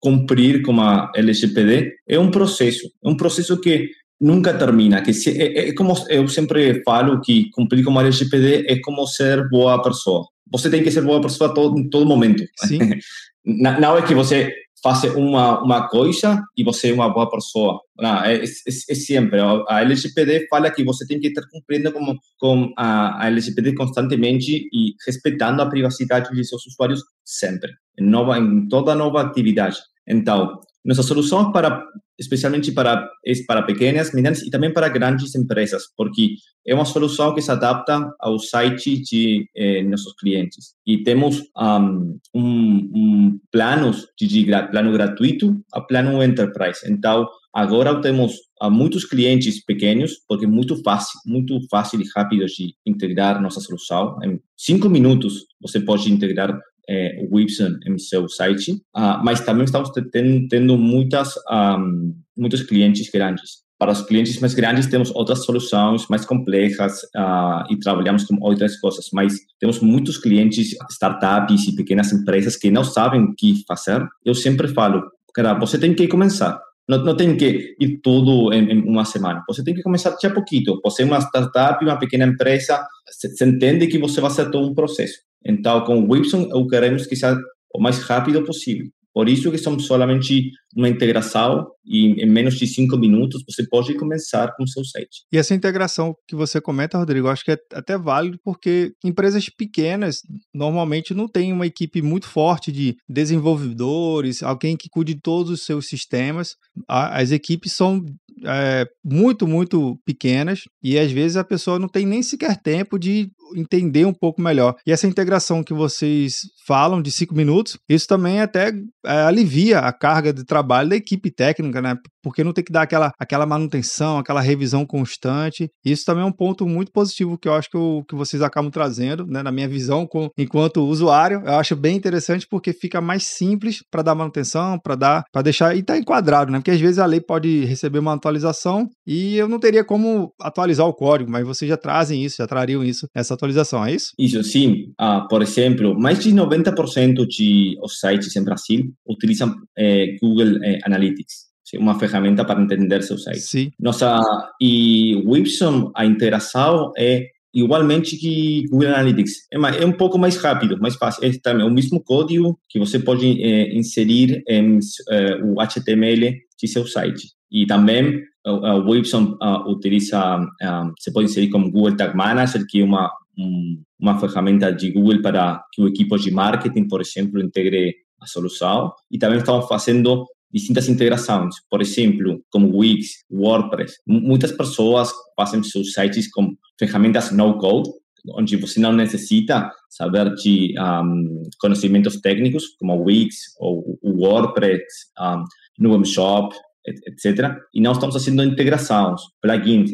cumprir 0.00 0.62
com 0.62 0.80
a 0.80 1.10
LGPD 1.14 1.92
é 2.08 2.18
um 2.18 2.30
processo, 2.30 2.88
é 3.04 3.08
um 3.08 3.16
processo 3.16 3.60
que 3.60 3.88
nunca 4.20 4.52
termina. 4.52 5.02
Que 5.02 5.12
se, 5.12 5.30
é, 5.30 5.68
é, 5.68 5.74
como 5.74 5.94
eu 6.08 6.28
sempre 6.28 6.82
falo 6.84 7.20
que 7.20 7.50
cumprir 7.50 7.84
com 7.84 7.98
a 7.98 8.02
LGPD 8.02 8.66
é 8.68 8.80
como 8.80 9.06
ser 9.06 9.48
boa 9.48 9.82
pessoa 9.82 10.26
você 10.50 10.68
tem 10.68 10.82
que 10.82 10.90
ser 10.90 11.02
boa 11.02 11.20
pessoa 11.20 11.54
todo, 11.54 11.78
em 11.78 11.88
todo 11.88 12.06
momento. 12.06 12.44
Sim. 12.66 12.78
Não 13.44 13.96
é 13.96 14.02
que 14.06 14.14
você 14.14 14.52
faça 14.82 15.10
uma, 15.16 15.62
uma 15.62 15.88
coisa 15.88 16.42
e 16.56 16.64
você 16.64 16.90
é 16.90 16.94
uma 16.94 17.08
boa 17.08 17.30
pessoa. 17.30 17.80
Não, 17.98 18.24
é, 18.24 18.36
é, 18.36 18.44
é, 18.44 18.94
sempre. 18.94 19.40
A 19.68 19.80
LGPD 19.82 20.46
fala 20.48 20.70
que 20.70 20.84
você 20.84 21.06
tem 21.06 21.20
que 21.20 21.28
estar 21.28 21.42
cumprindo 21.50 21.92
com, 21.92 22.16
com 22.38 22.72
a, 22.76 23.24
a 23.24 23.26
LGPD 23.28 23.74
constantemente 23.74 24.68
e 24.72 24.94
respeitando 25.06 25.62
a 25.62 25.68
privacidade 25.68 26.34
de 26.34 26.44
seus 26.44 26.66
usuários 26.66 27.02
sempre, 27.24 27.70
em, 27.98 28.04
nova, 28.04 28.38
em 28.38 28.68
toda 28.68 28.94
nova 28.94 29.20
atividade. 29.20 29.78
Então, 30.08 30.60
nossa 30.84 31.02
solução 31.02 31.52
para, 31.52 31.84
especialmente 32.18 32.72
para, 32.72 33.08
para 33.46 33.62
pequenas, 33.62 34.12
medianas 34.12 34.42
e 34.42 34.50
também 34.50 34.72
para 34.72 34.88
grandes 34.88 35.34
empresas, 35.34 35.84
porque 35.96 36.34
é 36.66 36.74
uma 36.74 36.84
solução 36.84 37.34
que 37.34 37.42
se 37.42 37.50
adapta 37.50 38.10
ao 38.18 38.38
site 38.38 39.00
de 39.02 39.46
eh, 39.54 39.82
nossos 39.82 40.14
clientes. 40.14 40.74
E 40.86 41.02
temos 41.02 41.42
um, 41.56 42.18
um, 42.34 42.90
um 42.94 43.40
planos 43.52 44.06
de, 44.18 44.26
de 44.26 44.44
plano 44.44 44.92
gratuito 44.92 45.60
a 45.72 45.80
plano 45.80 46.22
enterprise. 46.22 46.80
Então, 46.86 47.28
agora 47.54 48.00
temos 48.00 48.34
uh, 48.62 48.70
muitos 48.70 49.04
clientes 49.04 49.64
pequenos, 49.64 50.14
porque 50.28 50.44
é 50.44 50.48
muito 50.48 50.82
fácil, 50.82 51.18
muito 51.26 51.58
fácil 51.70 52.00
e 52.00 52.08
rápido 52.14 52.46
de 52.46 52.74
integrar 52.86 53.40
nossa 53.40 53.60
solução. 53.60 54.18
Em 54.22 54.40
cinco 54.56 54.88
minutos, 54.88 55.46
você 55.60 55.80
pode 55.80 56.10
integrar 56.10 56.58
é, 56.90 57.24
Webson 57.30 57.78
em 57.86 57.96
seu 57.98 58.28
site, 58.28 58.72
uh, 58.96 59.22
mas 59.24 59.40
também 59.40 59.64
estamos 59.64 59.90
tendo, 60.10 60.48
tendo 60.48 60.76
muitas, 60.76 61.34
um, 61.50 62.14
muitos 62.36 62.62
clientes 62.62 63.08
grandes. 63.10 63.60
Para 63.78 63.92
os 63.92 64.02
clientes 64.02 64.38
mais 64.40 64.52
grandes, 64.52 64.88
temos 64.88 65.10
outras 65.14 65.44
soluções 65.44 66.06
mais 66.10 66.26
complexas 66.26 67.02
uh, 67.16 67.64
e 67.70 67.78
trabalhamos 67.78 68.24
com 68.24 68.36
outras 68.42 68.78
coisas, 68.78 69.06
mas 69.12 69.38
temos 69.58 69.80
muitos 69.80 70.18
clientes, 70.18 70.76
startups 70.90 71.68
e 71.68 71.74
pequenas 71.74 72.12
empresas 72.12 72.56
que 72.56 72.70
não 72.70 72.84
sabem 72.84 73.22
o 73.22 73.34
que 73.34 73.62
fazer. 73.66 74.04
Eu 74.22 74.34
sempre 74.34 74.68
falo, 74.68 75.02
cara, 75.32 75.54
você 75.54 75.78
tem 75.78 75.94
que 75.94 76.08
começar. 76.08 76.60
Não, 76.86 77.04
não 77.04 77.16
tem 77.16 77.36
que 77.36 77.76
ir 77.78 78.00
tudo 78.02 78.52
em, 78.52 78.70
em, 78.70 78.82
uma 78.82 79.04
semana. 79.04 79.44
Você 79.48 79.62
tem 79.62 79.74
que 79.74 79.82
começar 79.82 80.10
de 80.10 80.26
a 80.26 80.34
pouquinho. 80.34 80.80
Você 80.84 81.02
é 81.02 81.06
uma 81.06 81.20
startup, 81.20 81.82
uma 81.84 81.98
pequena 81.98 82.26
empresa, 82.26 82.84
você 83.08 83.46
entende 83.46 83.86
que 83.86 83.96
você 83.96 84.20
vai 84.20 84.30
ser 84.30 84.50
todo 84.50 84.68
um 84.68 84.74
processo. 84.74 85.29
Então, 85.44 85.84
com 85.84 86.00
o 86.00 86.12
Webson, 86.12 86.48
eu 86.52 86.66
queremos 86.66 87.06
que 87.06 87.16
seja 87.16 87.38
o 87.74 87.80
mais 87.80 87.98
rápido 87.98 88.44
possível. 88.44 88.86
Por 89.12 89.28
isso 89.28 89.50
que 89.50 89.58
somos 89.58 89.86
solamente 89.86 90.50
uma 90.76 90.88
integração 90.88 91.66
e 91.84 92.22
em 92.22 92.30
menos 92.30 92.56
de 92.56 92.66
cinco 92.66 92.96
minutos 92.96 93.42
você 93.48 93.66
pode 93.66 93.94
começar 93.94 94.54
com 94.56 94.62
o 94.62 94.68
seu 94.68 94.84
site. 94.84 95.24
E 95.32 95.36
essa 95.36 95.54
integração 95.54 96.14
que 96.28 96.36
você 96.36 96.60
comenta, 96.60 96.98
Rodrigo, 96.98 97.28
acho 97.28 97.44
que 97.44 97.50
é 97.50 97.58
até 97.74 97.98
válido 97.98 98.38
porque 98.44 98.92
empresas 99.04 99.48
pequenas 99.48 100.22
normalmente 100.54 101.12
não 101.12 101.26
têm 101.26 101.52
uma 101.52 101.66
equipe 101.66 102.00
muito 102.00 102.28
forte 102.28 102.70
de 102.70 102.96
desenvolvedores, 103.08 104.42
alguém 104.42 104.76
que 104.76 104.88
cuide 104.88 105.14
de 105.14 105.20
todos 105.20 105.50
os 105.50 105.64
seus 105.64 105.86
sistemas. 105.86 106.54
As 106.88 107.32
equipes 107.32 107.72
são 107.72 108.04
é, 108.44 108.86
muito, 109.04 109.46
muito 109.46 109.98
pequenas 110.04 110.60
e 110.82 110.98
às 110.98 111.10
vezes 111.10 111.36
a 111.36 111.44
pessoa 111.44 111.78
não 111.78 111.88
tem 111.88 112.06
nem 112.06 112.22
sequer 112.22 112.56
tempo 112.56 112.98
de 112.98 113.30
entender 113.56 114.04
um 114.04 114.14
pouco 114.14 114.40
melhor. 114.40 114.76
E 114.86 114.92
essa 114.92 115.06
integração 115.06 115.62
que 115.62 115.74
vocês 115.74 116.42
falam 116.66 117.02
de 117.02 117.10
cinco 117.10 117.34
minutos, 117.34 117.78
isso 117.88 118.06
também 118.06 118.40
até 118.40 118.72
é, 119.04 119.22
alivia 119.22 119.80
a 119.80 119.92
carga 119.92 120.32
de 120.32 120.44
trabalho 120.44 120.90
da 120.90 120.96
equipe 120.96 121.30
técnica, 121.30 121.80
né? 121.80 121.96
Porque 122.22 122.44
não 122.44 122.52
tem 122.52 122.64
que 122.64 122.72
dar 122.72 122.82
aquela, 122.82 123.12
aquela 123.18 123.46
manutenção, 123.46 124.18
aquela 124.18 124.40
revisão 124.40 124.86
constante. 124.86 125.68
Isso 125.84 126.04
também 126.04 126.22
é 126.22 126.26
um 126.26 126.32
ponto 126.32 126.66
muito 126.66 126.92
positivo 126.92 127.38
que 127.38 127.48
eu 127.48 127.54
acho 127.54 127.68
que, 127.70 127.76
eu, 127.76 128.04
que 128.08 128.14
vocês 128.14 128.42
acabam 128.42 128.70
trazendo, 128.70 129.26
né, 129.26 129.42
na 129.42 129.52
minha 129.52 129.68
visão, 129.68 130.06
com, 130.06 130.28
enquanto 130.38 130.86
usuário. 130.86 131.42
Eu 131.44 131.54
acho 131.54 131.76
bem 131.76 131.96
interessante 131.96 132.46
porque 132.48 132.72
fica 132.72 133.00
mais 133.00 133.24
simples 133.24 133.78
para 133.90 134.02
dar 134.02 134.14
manutenção, 134.14 134.78
para 134.78 134.94
dar, 134.94 135.24
para 135.32 135.42
deixar 135.42 135.76
e 135.76 135.82
tá 135.82 135.96
enquadrado, 135.96 136.50
né? 136.50 136.58
Porque 136.58 136.70
às 136.70 136.80
vezes 136.80 136.98
a 136.98 137.06
lei 137.06 137.20
pode 137.20 137.64
receber 137.64 137.98
uma 137.98 138.14
atualização 138.14 138.86
e 139.06 139.36
eu 139.36 139.48
não 139.48 139.58
teria 139.58 139.84
como 139.84 140.32
atualizar 140.40 140.86
o 140.86 140.94
código, 140.94 141.30
mas 141.30 141.46
vocês 141.46 141.68
já 141.68 141.76
trazem 141.76 142.24
isso, 142.24 142.36
já 142.38 142.46
trariam 142.46 142.84
isso 142.84 143.06
nessa 143.14 143.34
atualização, 143.34 143.84
é 143.84 143.94
isso? 143.94 144.08
Isso, 144.18 144.42
sim. 144.44 144.92
Ah, 144.98 145.26
por 145.28 145.42
exemplo, 145.42 145.98
mais 145.98 146.18
de 146.18 146.32
90% 146.32 147.14
dos 147.14 147.98
sites 147.98 148.36
em 148.36 148.44
Brasil 148.44 148.92
utilizam 149.06 149.54
eh, 149.78 150.16
Google 150.20 150.62
eh, 150.62 150.78
Analytics 150.84 151.49
uma 151.78 151.98
ferramenta 151.98 152.44
para 152.44 152.60
entender 152.60 153.02
seu 153.02 153.18
site. 153.18 153.40
Sim. 153.40 153.70
Nossa, 153.78 154.20
e 154.60 155.22
Webson, 155.26 155.90
a 155.94 156.04
interação 156.04 156.92
é 156.96 157.26
igualmente 157.52 158.16
que 158.16 158.64
Google 158.70 158.88
Analytics. 158.88 159.32
É, 159.52 159.58
mais, 159.58 159.76
é 159.76 159.84
um 159.84 159.92
pouco 159.92 160.18
mais 160.18 160.36
rápido, 160.36 160.78
mais 160.80 160.96
fácil. 160.96 161.24
É 161.24 161.30
também 161.42 161.66
o 161.66 161.70
mesmo 161.70 162.02
código 162.02 162.58
que 162.68 162.78
você 162.78 162.98
pode 162.98 163.42
é, 163.42 163.74
inserir 163.76 164.42
em 164.48 164.78
é, 165.08 165.36
o 165.42 165.60
HTML 165.60 166.36
de 166.58 166.68
seu 166.68 166.86
site. 166.86 167.28
E 167.50 167.66
também 167.66 168.22
o 168.46 168.90
Webson 168.90 169.36
uh, 169.42 169.70
utiliza, 169.70 170.38
uh, 170.38 170.92
se 170.98 171.12
pode 171.12 171.26
inserir 171.26 171.50
como 171.50 171.70
Google 171.70 171.96
Tag 171.96 172.16
Manager, 172.16 172.64
que 172.66 172.80
é 172.80 172.84
uma, 172.84 173.10
um, 173.38 173.82
uma 173.98 174.18
ferramenta 174.18 174.72
de 174.72 174.90
Google 174.90 175.20
para 175.20 175.62
que 175.72 175.82
o 175.82 175.88
equipo 175.88 176.16
de 176.16 176.30
marketing, 176.30 176.88
por 176.88 177.00
exemplo, 177.00 177.40
integre 177.40 177.94
a 178.20 178.26
solução. 178.26 178.92
E 179.10 179.18
também 179.18 179.38
estamos 179.38 179.66
fazendo 179.66 180.26
distintas 180.52 180.88
integrações, 180.88 181.54
por 181.70 181.80
exemplo, 181.80 182.42
como 182.50 182.76
Wix, 182.76 183.24
WordPress. 183.30 183.94
Muitas 184.06 184.52
pessoas 184.52 185.10
fazem 185.36 185.62
seus 185.62 185.92
sites 185.92 186.30
com 186.30 186.54
ferramentas 186.78 187.30
no-code, 187.30 187.90
onde 188.34 188.56
você 188.56 188.80
não 188.80 188.92
necessita 188.92 189.70
saber 189.88 190.34
de 190.34 190.74
um, 190.78 191.42
conhecimentos 191.58 192.20
técnicos, 192.20 192.64
como 192.78 193.02
Wix 193.04 193.36
ou 193.58 193.98
WordPress, 194.04 194.82
um, 195.18 195.44
Nuam 195.78 196.04
Shop, 196.04 196.54
etc. 196.86 197.56
E 197.74 197.80
nós 197.80 197.96
estamos 197.96 198.14
fazendo 198.14 198.42
integrações, 198.42 199.20
plugins, 199.40 199.90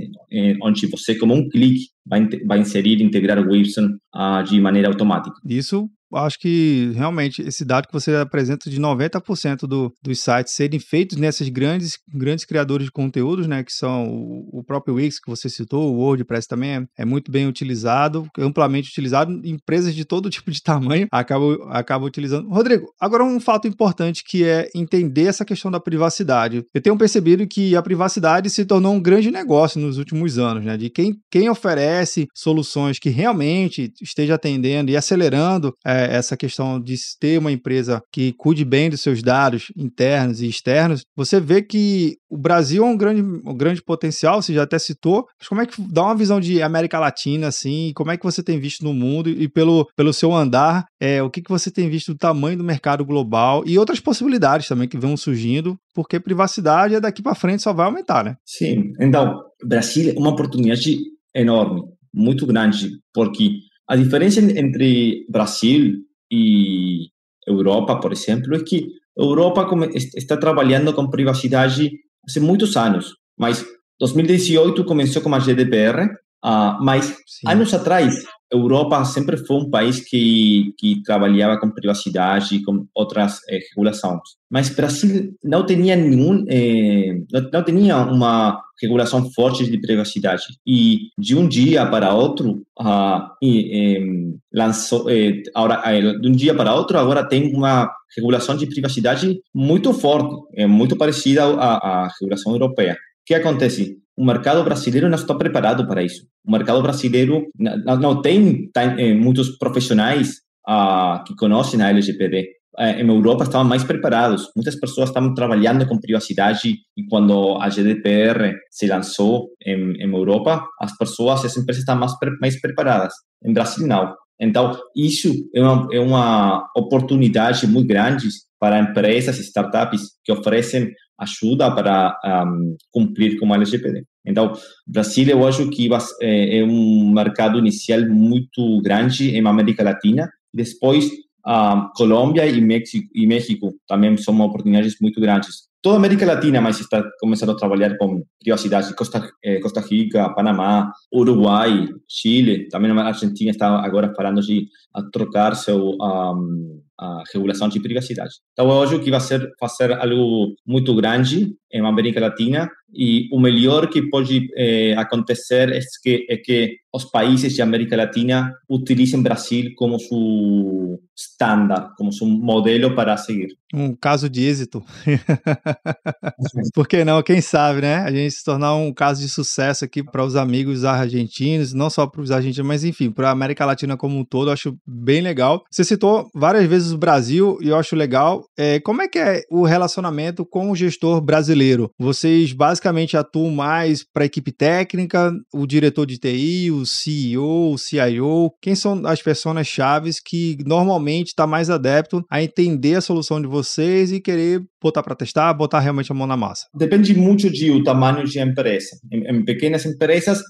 onde 0.62 0.86
você, 0.86 1.14
como 1.16 1.34
um 1.34 1.48
clique, 1.48 1.88
vai, 2.04 2.28
vai 2.46 2.60
inserir, 2.60 3.02
integrar 3.02 3.38
o 3.38 3.50
Webson 3.50 3.96
uh, 4.14 4.42
de 4.44 4.60
maneira 4.60 4.88
automática. 4.88 5.36
Isso 5.44 5.88
acho 6.14 6.38
que 6.38 6.92
realmente 6.94 7.42
esse 7.42 7.64
dado 7.64 7.86
que 7.86 7.92
você 7.92 8.14
apresenta 8.14 8.70
de 8.70 8.80
90% 8.80 9.66
do, 9.66 9.92
dos 10.02 10.20
sites 10.20 10.54
serem 10.54 10.78
feitos 10.78 11.16
nesses 11.16 11.48
grandes, 11.48 11.98
grandes 12.12 12.44
criadores 12.44 12.86
de 12.86 12.92
conteúdos, 12.92 13.46
né, 13.46 13.64
que 13.64 13.72
são 13.72 14.08
o, 14.08 14.60
o 14.60 14.64
próprio 14.64 14.94
Wix 14.94 15.18
que 15.18 15.30
você 15.30 15.48
citou, 15.48 15.92
o 15.92 15.98
WordPress 15.98 16.46
também 16.46 16.70
é, 16.70 16.86
é, 16.98 17.04
muito 17.04 17.30
bem 17.30 17.46
utilizado, 17.46 18.26
amplamente 18.38 18.90
utilizado, 18.90 19.40
empresas 19.44 19.94
de 19.94 20.04
todo 20.04 20.30
tipo 20.30 20.50
de 20.50 20.62
tamanho 20.62 21.08
acabam, 21.10 21.58
acabam 21.70 22.06
utilizando. 22.06 22.48
Rodrigo, 22.48 22.86
agora 23.00 23.25
um 23.25 23.40
fato 23.40 23.66
importante 23.66 24.22
que 24.25 24.44
é 24.44 24.68
entender 24.75 25.26
essa 25.26 25.44
questão 25.44 25.70
da 25.70 25.80
privacidade. 25.80 26.64
Eu 26.75 26.80
tenho 26.80 26.96
percebido 26.96 27.46
que 27.46 27.75
a 27.75 27.82
privacidade 27.82 28.50
se 28.50 28.64
tornou 28.64 28.94
um 28.94 29.00
grande 29.00 29.30
negócio 29.30 29.80
nos 29.80 29.98
últimos 29.98 30.38
anos, 30.38 30.64
né, 30.64 30.76
de 30.76 30.90
quem, 30.90 31.16
quem 31.30 31.48
oferece 31.48 32.26
soluções 32.34 32.98
que 32.98 33.08
realmente 33.08 33.92
esteja 34.00 34.34
atendendo 34.34 34.90
e 34.90 34.96
acelerando 34.96 35.72
é, 35.84 35.95
essa 35.96 36.36
questão 36.36 36.80
de 36.80 36.94
ter 37.20 37.38
uma 37.38 37.52
empresa 37.52 38.02
que 38.12 38.32
cuide 38.32 38.64
bem 38.64 38.90
dos 38.90 39.00
seus 39.00 39.22
dados 39.22 39.66
internos 39.76 40.40
e 40.40 40.48
externos, 40.48 41.02
você 41.16 41.40
vê 41.40 41.62
que 41.62 42.16
o 42.28 42.36
Brasil 42.36 42.84
é 42.84 42.88
um 42.88 42.96
grande, 42.96 43.22
um 43.22 43.56
grande 43.56 43.82
potencial, 43.82 44.42
você 44.42 44.52
já 44.52 44.62
até 44.62 44.78
citou, 44.78 45.26
mas 45.38 45.48
como 45.48 45.60
é 45.60 45.66
que 45.66 45.80
dá 45.90 46.04
uma 46.04 46.16
visão 46.16 46.40
de 46.40 46.62
América 46.62 46.98
Latina, 46.98 47.48
assim, 47.48 47.92
como 47.94 48.10
é 48.10 48.16
que 48.16 48.24
você 48.24 48.42
tem 48.42 48.58
visto 48.58 48.84
no 48.84 48.92
mundo 48.92 49.30
e 49.30 49.48
pelo, 49.48 49.86
pelo 49.96 50.12
seu 50.12 50.32
andar, 50.32 50.84
é, 51.00 51.22
o 51.22 51.30
que, 51.30 51.42
que 51.42 51.50
você 51.50 51.70
tem 51.70 51.88
visto 51.88 52.12
do 52.12 52.18
tamanho 52.18 52.58
do 52.58 52.64
mercado 52.64 53.04
global 53.04 53.62
e 53.66 53.78
outras 53.78 54.00
possibilidades 54.00 54.68
também 54.68 54.88
que 54.88 54.98
vão 54.98 55.16
surgindo, 55.16 55.76
porque 55.94 56.20
privacidade 56.20 56.94
é 56.94 57.00
daqui 57.00 57.22
para 57.22 57.34
frente 57.34 57.62
só 57.62 57.72
vai 57.72 57.86
aumentar, 57.86 58.24
né? 58.24 58.36
Sim, 58.44 58.92
então, 59.00 59.40
Brasil 59.64 60.10
é 60.10 60.18
uma 60.18 60.30
oportunidade 60.30 60.96
enorme, 61.34 61.82
muito 62.12 62.46
grande, 62.46 62.90
porque 63.12 63.50
a 63.88 63.96
diferença 63.96 64.40
entre 64.40 65.26
Brasil 65.28 65.98
e 66.30 67.08
Europa, 67.46 68.00
por 68.00 68.12
exemplo, 68.12 68.54
é 68.56 68.62
que 68.62 68.88
a 69.18 69.22
Europa 69.22 69.68
está 70.14 70.36
trabalhando 70.36 70.92
com 70.92 71.08
privacidade 71.08 71.90
há 72.36 72.40
muitos 72.40 72.76
anos, 72.76 73.14
mas 73.38 73.64
2018 74.00 74.84
começou 74.84 75.22
com 75.22 75.34
a 75.34 75.38
GDPR, 75.38 76.08
uh, 76.44 76.82
mas 76.82 77.06
Sim. 77.26 77.48
anos 77.48 77.72
atrás 77.74 78.14
Europa 78.50 79.04
sempre 79.04 79.36
foi 79.36 79.56
um 79.56 79.70
país 79.70 80.00
que, 80.00 80.72
que 80.78 81.02
trabalhava 81.02 81.58
com 81.58 81.70
privacidade, 81.70 82.62
com 82.62 82.86
outras 82.94 83.40
eh, 83.48 83.58
regulações. 83.70 84.20
Mas 84.48 84.70
Brasil 84.70 85.34
não 85.42 85.66
tinha 85.66 85.96
nenhum, 85.96 86.44
eh, 86.48 87.22
não, 87.32 87.50
não, 87.52 87.64
tinha 87.64 87.96
uma 87.96 88.62
regulação 88.80 89.28
forte 89.32 89.68
de 89.68 89.80
privacidade. 89.80 90.44
E 90.66 91.08
de 91.18 91.34
um 91.34 91.48
dia 91.48 91.86
para 91.86 92.14
outro, 92.14 92.62
uh, 92.80 93.20
e, 93.42 93.96
eh, 93.96 94.34
lançou, 94.54 95.06
agora, 95.54 96.18
de 96.20 96.28
um 96.28 96.32
dia 96.32 96.54
para 96.54 96.74
outro, 96.74 96.98
agora 96.98 97.28
tem 97.28 97.52
uma 97.52 97.90
regulação 98.16 98.56
de 98.56 98.66
privacidade 98.66 99.40
muito 99.52 99.92
forte, 99.92 100.34
é 100.54 100.66
muito 100.66 100.96
parecida 100.96 101.44
à, 101.44 102.04
à 102.04 102.08
regulação 102.20 102.52
europeia. 102.52 102.92
O 102.94 103.26
que 103.26 103.34
acontece? 103.34 103.98
O 104.16 104.25
mercado 104.25 104.64
brasileiro 104.64 105.08
não 105.08 105.16
está 105.16 105.35
preparado 105.35 105.87
para 105.87 106.02
isso. 106.02 106.26
O 106.44 106.50
mercado 106.50 106.82
brasileiro 106.82 107.46
não, 107.58 107.96
não 107.99 108.23
tem 108.23 108.70
eh, 108.76 109.14
muitos 109.14 109.58
profissionais 109.58 110.40
ah, 110.66 111.23
que 111.26 111.35
conhecem 111.37 111.82
a 111.82 111.90
LGPD. 111.90 112.49
Eh, 112.78 113.02
em 113.02 113.08
Europa 113.08 113.44
estavam 113.44 113.68
mais 113.68 113.85
preparados. 113.85 114.50
Muitas 114.56 114.75
pessoas 114.78 115.11
estavam 115.11 115.35
trabalhando 115.35 115.87
com 115.87 116.00
privacidade 116.00 116.76
e 116.96 117.06
quando 117.08 117.58
a 117.61 117.68
GDPR 117.68 118.54
se 118.70 118.87
lançou 118.87 119.49
em, 119.64 119.92
em 120.02 120.11
Europa, 120.12 120.66
as 120.80 120.96
pessoas, 120.96 121.44
as 121.44 121.56
empresas 121.56 121.82
estavam 121.82 122.00
mais, 122.00 122.14
mais 122.40 122.61
preparadas. 122.61 123.12
Em 123.44 123.52
Brasil, 123.52 123.87
não. 123.87 124.14
Então, 124.40 124.78
isso 124.94 125.32
é 125.54 125.61
uma, 125.62 125.88
é 125.92 126.00
uma 126.00 126.66
oportunidade 126.76 127.66
muito 127.66 127.88
grande 127.88 128.28
para 128.58 128.78
empresas 128.78 129.38
e 129.38 129.42
startups 129.42 130.02
que 130.25 130.32
oferecem 130.32 130.90
ajuda 131.18 131.70
para 131.70 132.18
um, 132.46 132.76
cumprir 132.90 133.38
com 133.38 133.52
a 133.52 133.56
LGPD. 133.56 134.04
Então, 134.25 134.52
Brasil, 134.87 135.28
eu 135.28 135.46
acho 135.46 135.68
que 135.70 135.88
é, 136.20 136.58
é 136.58 136.64
um 136.64 137.11
mercado 137.11 137.58
inicial 137.58 138.00
muito 138.08 138.80
grande 138.82 139.30
em 139.30 139.46
América 139.46 139.85
Latina. 139.85 140.28
Depois, 140.52 141.08
um, 141.46 141.88
Colômbia 141.94 142.46
e 142.46 142.61
México, 142.61 143.08
e 143.14 143.26
México 143.26 143.75
também 143.87 144.16
são 144.16 144.38
oportunidades 144.40 144.96
muito 145.00 145.20
grandes. 145.20 145.68
Toda 145.83 145.97
a 145.97 145.99
América 145.99 146.26
Latina, 146.26 146.61
mas 146.61 146.80
está 146.80 147.02
começando 147.21 147.50
a 147.50 147.56
trabalhar 147.56 147.97
com 147.97 148.25
privacidade. 148.40 148.95
Costa, 148.95 149.30
eh, 149.45 149.61
Costa 149.61 149.80
Rica, 149.80 150.28
Panamá, 150.35 150.90
Uruguai, 151.12 151.87
Chile, 152.09 152.68
também 152.68 152.90
a 152.90 153.04
Argentina 153.04 153.50
está 153.50 153.85
agora 153.85 154.12
falando 154.14 154.40
de 154.40 154.68
trocar 155.12 155.54
seu 155.54 155.97
um, 156.00 156.80
a 156.99 157.23
regulação 157.33 157.68
de 157.68 157.78
privacidade. 157.78 158.35
Então, 158.52 158.68
eu 158.68 158.83
acho 158.83 158.99
que 159.00 159.11
vai 159.11 159.21
ser 159.21 159.50
fazer 159.61 159.92
algo 159.92 160.54
muito 160.66 160.95
grande 160.95 161.54
em 161.71 161.85
América 161.85 162.21
Latina 162.21 162.71
e 162.95 163.28
o 163.30 163.38
melhor 163.38 163.88
que 163.88 164.09
pode 164.09 164.49
eh, 164.56 164.95
acontecer 164.97 165.71
é 165.73 165.80
que, 166.02 166.26
é 166.30 166.37
que 166.38 166.76
os 166.92 167.04
países 167.04 167.54
de 167.54 167.61
América 167.61 167.97
Latina 167.97 168.54
utilizem 168.71 169.23
Brasil 169.23 169.73
como 169.76 169.99
seu 169.99 170.99
estándar, 171.14 171.92
como 171.99 172.12
seu 172.12 172.26
modelo 172.26 172.95
para 172.95 173.16
seguir. 173.18 173.49
Um 173.75 173.95
caso 173.95 174.30
de 174.30 174.45
êxito. 174.45 174.83
Por 176.75 176.87
que 176.87 177.04
não? 177.04 177.23
Quem 177.23 177.40
sabe, 177.40 177.80
né? 177.80 177.96
A 177.96 178.11
gente 178.11 178.30
se 178.32 178.44
tornar 178.44 178.75
um 178.75 178.92
caso 178.92 179.20
de 179.20 179.28
sucesso 179.28 179.85
aqui 179.85 180.02
para 180.02 180.25
os 180.25 180.37
amigos 180.37 180.85
argentinos, 180.85 181.73
não 181.73 181.90
só 181.90 182.06
para 182.06 182.20
os 182.20 182.30
argentinos, 182.30 182.66
mas 182.66 182.85
enfim, 182.85 183.11
para 183.11 183.28
a 183.28 183.32
América 183.32 183.64
Latina 183.64 183.96
como 183.96 184.18
um 184.18 184.25
todo, 184.25 184.49
eu 184.49 184.52
acho 184.52 184.76
bem 184.87 185.20
legal. 185.20 185.64
Você 185.70 185.85
citou 185.85 186.28
várias 186.35 186.66
vezes 186.66 186.92
o 186.92 186.99
Brasil 186.99 187.58
e 187.61 187.68
eu 187.68 187.76
acho 187.76 187.96
legal. 187.96 188.44
É, 188.56 188.80
como 188.80 189.02
é 189.02 189.08
que 189.08 189.18
é 189.18 189.42
o 189.50 189.64
relacionamento 189.64 190.44
com 190.44 190.70
o 190.70 190.76
gestor 190.76 191.20
brasileiro? 191.20 191.90
Vocês 191.99 192.52
basicamente 192.52 193.16
atuam 193.16 193.50
mais 193.50 194.04
para 194.04 194.25
a 194.25 194.26
equipe 194.26 194.52
técnica, 194.52 195.32
o 195.52 195.66
diretor 195.66 196.06
de 196.06 196.18
TI, 196.18 196.70
o 196.70 196.85
CEO, 196.85 197.73
o 197.73 197.78
CIO? 197.78 198.50
Quem 198.61 198.75
são 198.75 199.06
as 199.06 199.23
pessoas 199.23 199.46
chaves 199.66 200.20
que 200.20 200.56
normalmente 200.66 201.28
está 201.28 201.46
mais 201.46 201.70
adepto 201.70 202.25
a 202.30 202.42
entender 202.42 202.96
a 202.96 203.00
solução 203.00 203.40
de 203.40 203.46
vocês 203.46 204.12
e 204.12 204.20
querer 204.20 204.62
botar 204.86 205.02
para 205.02 205.14
testar, 205.14 205.52
botar 205.52 205.80
realmente 205.80 206.10
a 206.10 206.14
mão 206.14 206.26
na 206.26 206.36
massa? 206.36 206.66
Depende 206.74 207.14
muito 207.14 207.50
do 207.50 207.82
tamanho 207.82 208.24
de 208.24 208.38
empresa. 208.40 208.96
Em, 209.12 209.28
em 209.30 209.44
pequenas 209.44 209.84
empresas, 209.84 210.40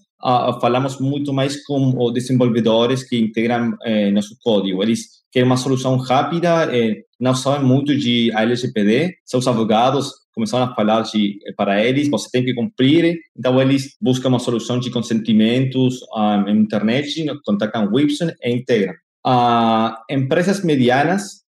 falamos 0.60 1.00
muito 1.00 1.32
mais 1.32 1.62
com 1.64 1.94
os 1.98 2.12
desenvolvedores 2.12 3.02
que 3.08 3.18
integram 3.18 3.72
eh, 3.84 4.10
nosso 4.10 4.36
código. 4.42 4.82
Eles 4.82 5.00
querem 5.32 5.46
uma 5.46 5.56
solução 5.56 5.96
rápida, 5.96 6.68
eh, 6.76 7.02
não 7.20 7.34
sabem 7.34 7.66
muito 7.66 7.96
de 7.96 8.30
LGPD, 8.32 9.14
seus 9.24 9.46
advogados 9.46 10.10
começaram 10.36 10.70
a 10.70 10.74
falar 10.74 11.00
de, 11.00 11.38
para 11.56 11.82
eles, 11.82 12.10
você 12.10 12.28
tem 12.30 12.44
que 12.44 12.54
cumprir. 12.54 13.18
Então, 13.36 13.60
eles 13.60 13.96
buscam 13.98 14.28
uma 14.28 14.38
solução 14.38 14.78
de 14.78 14.90
consentimentos 14.90 15.98
um, 16.14 16.42
na 16.42 16.50
internet, 16.50 17.24
contactam 17.44 17.86
o 17.86 17.96
Wipson 17.96 18.28
e 18.42 18.54
integram. 18.54 18.94
Uh, 19.26 19.96
empresas 20.08 20.62
medianas 20.62 21.22
eh, 21.22 21.45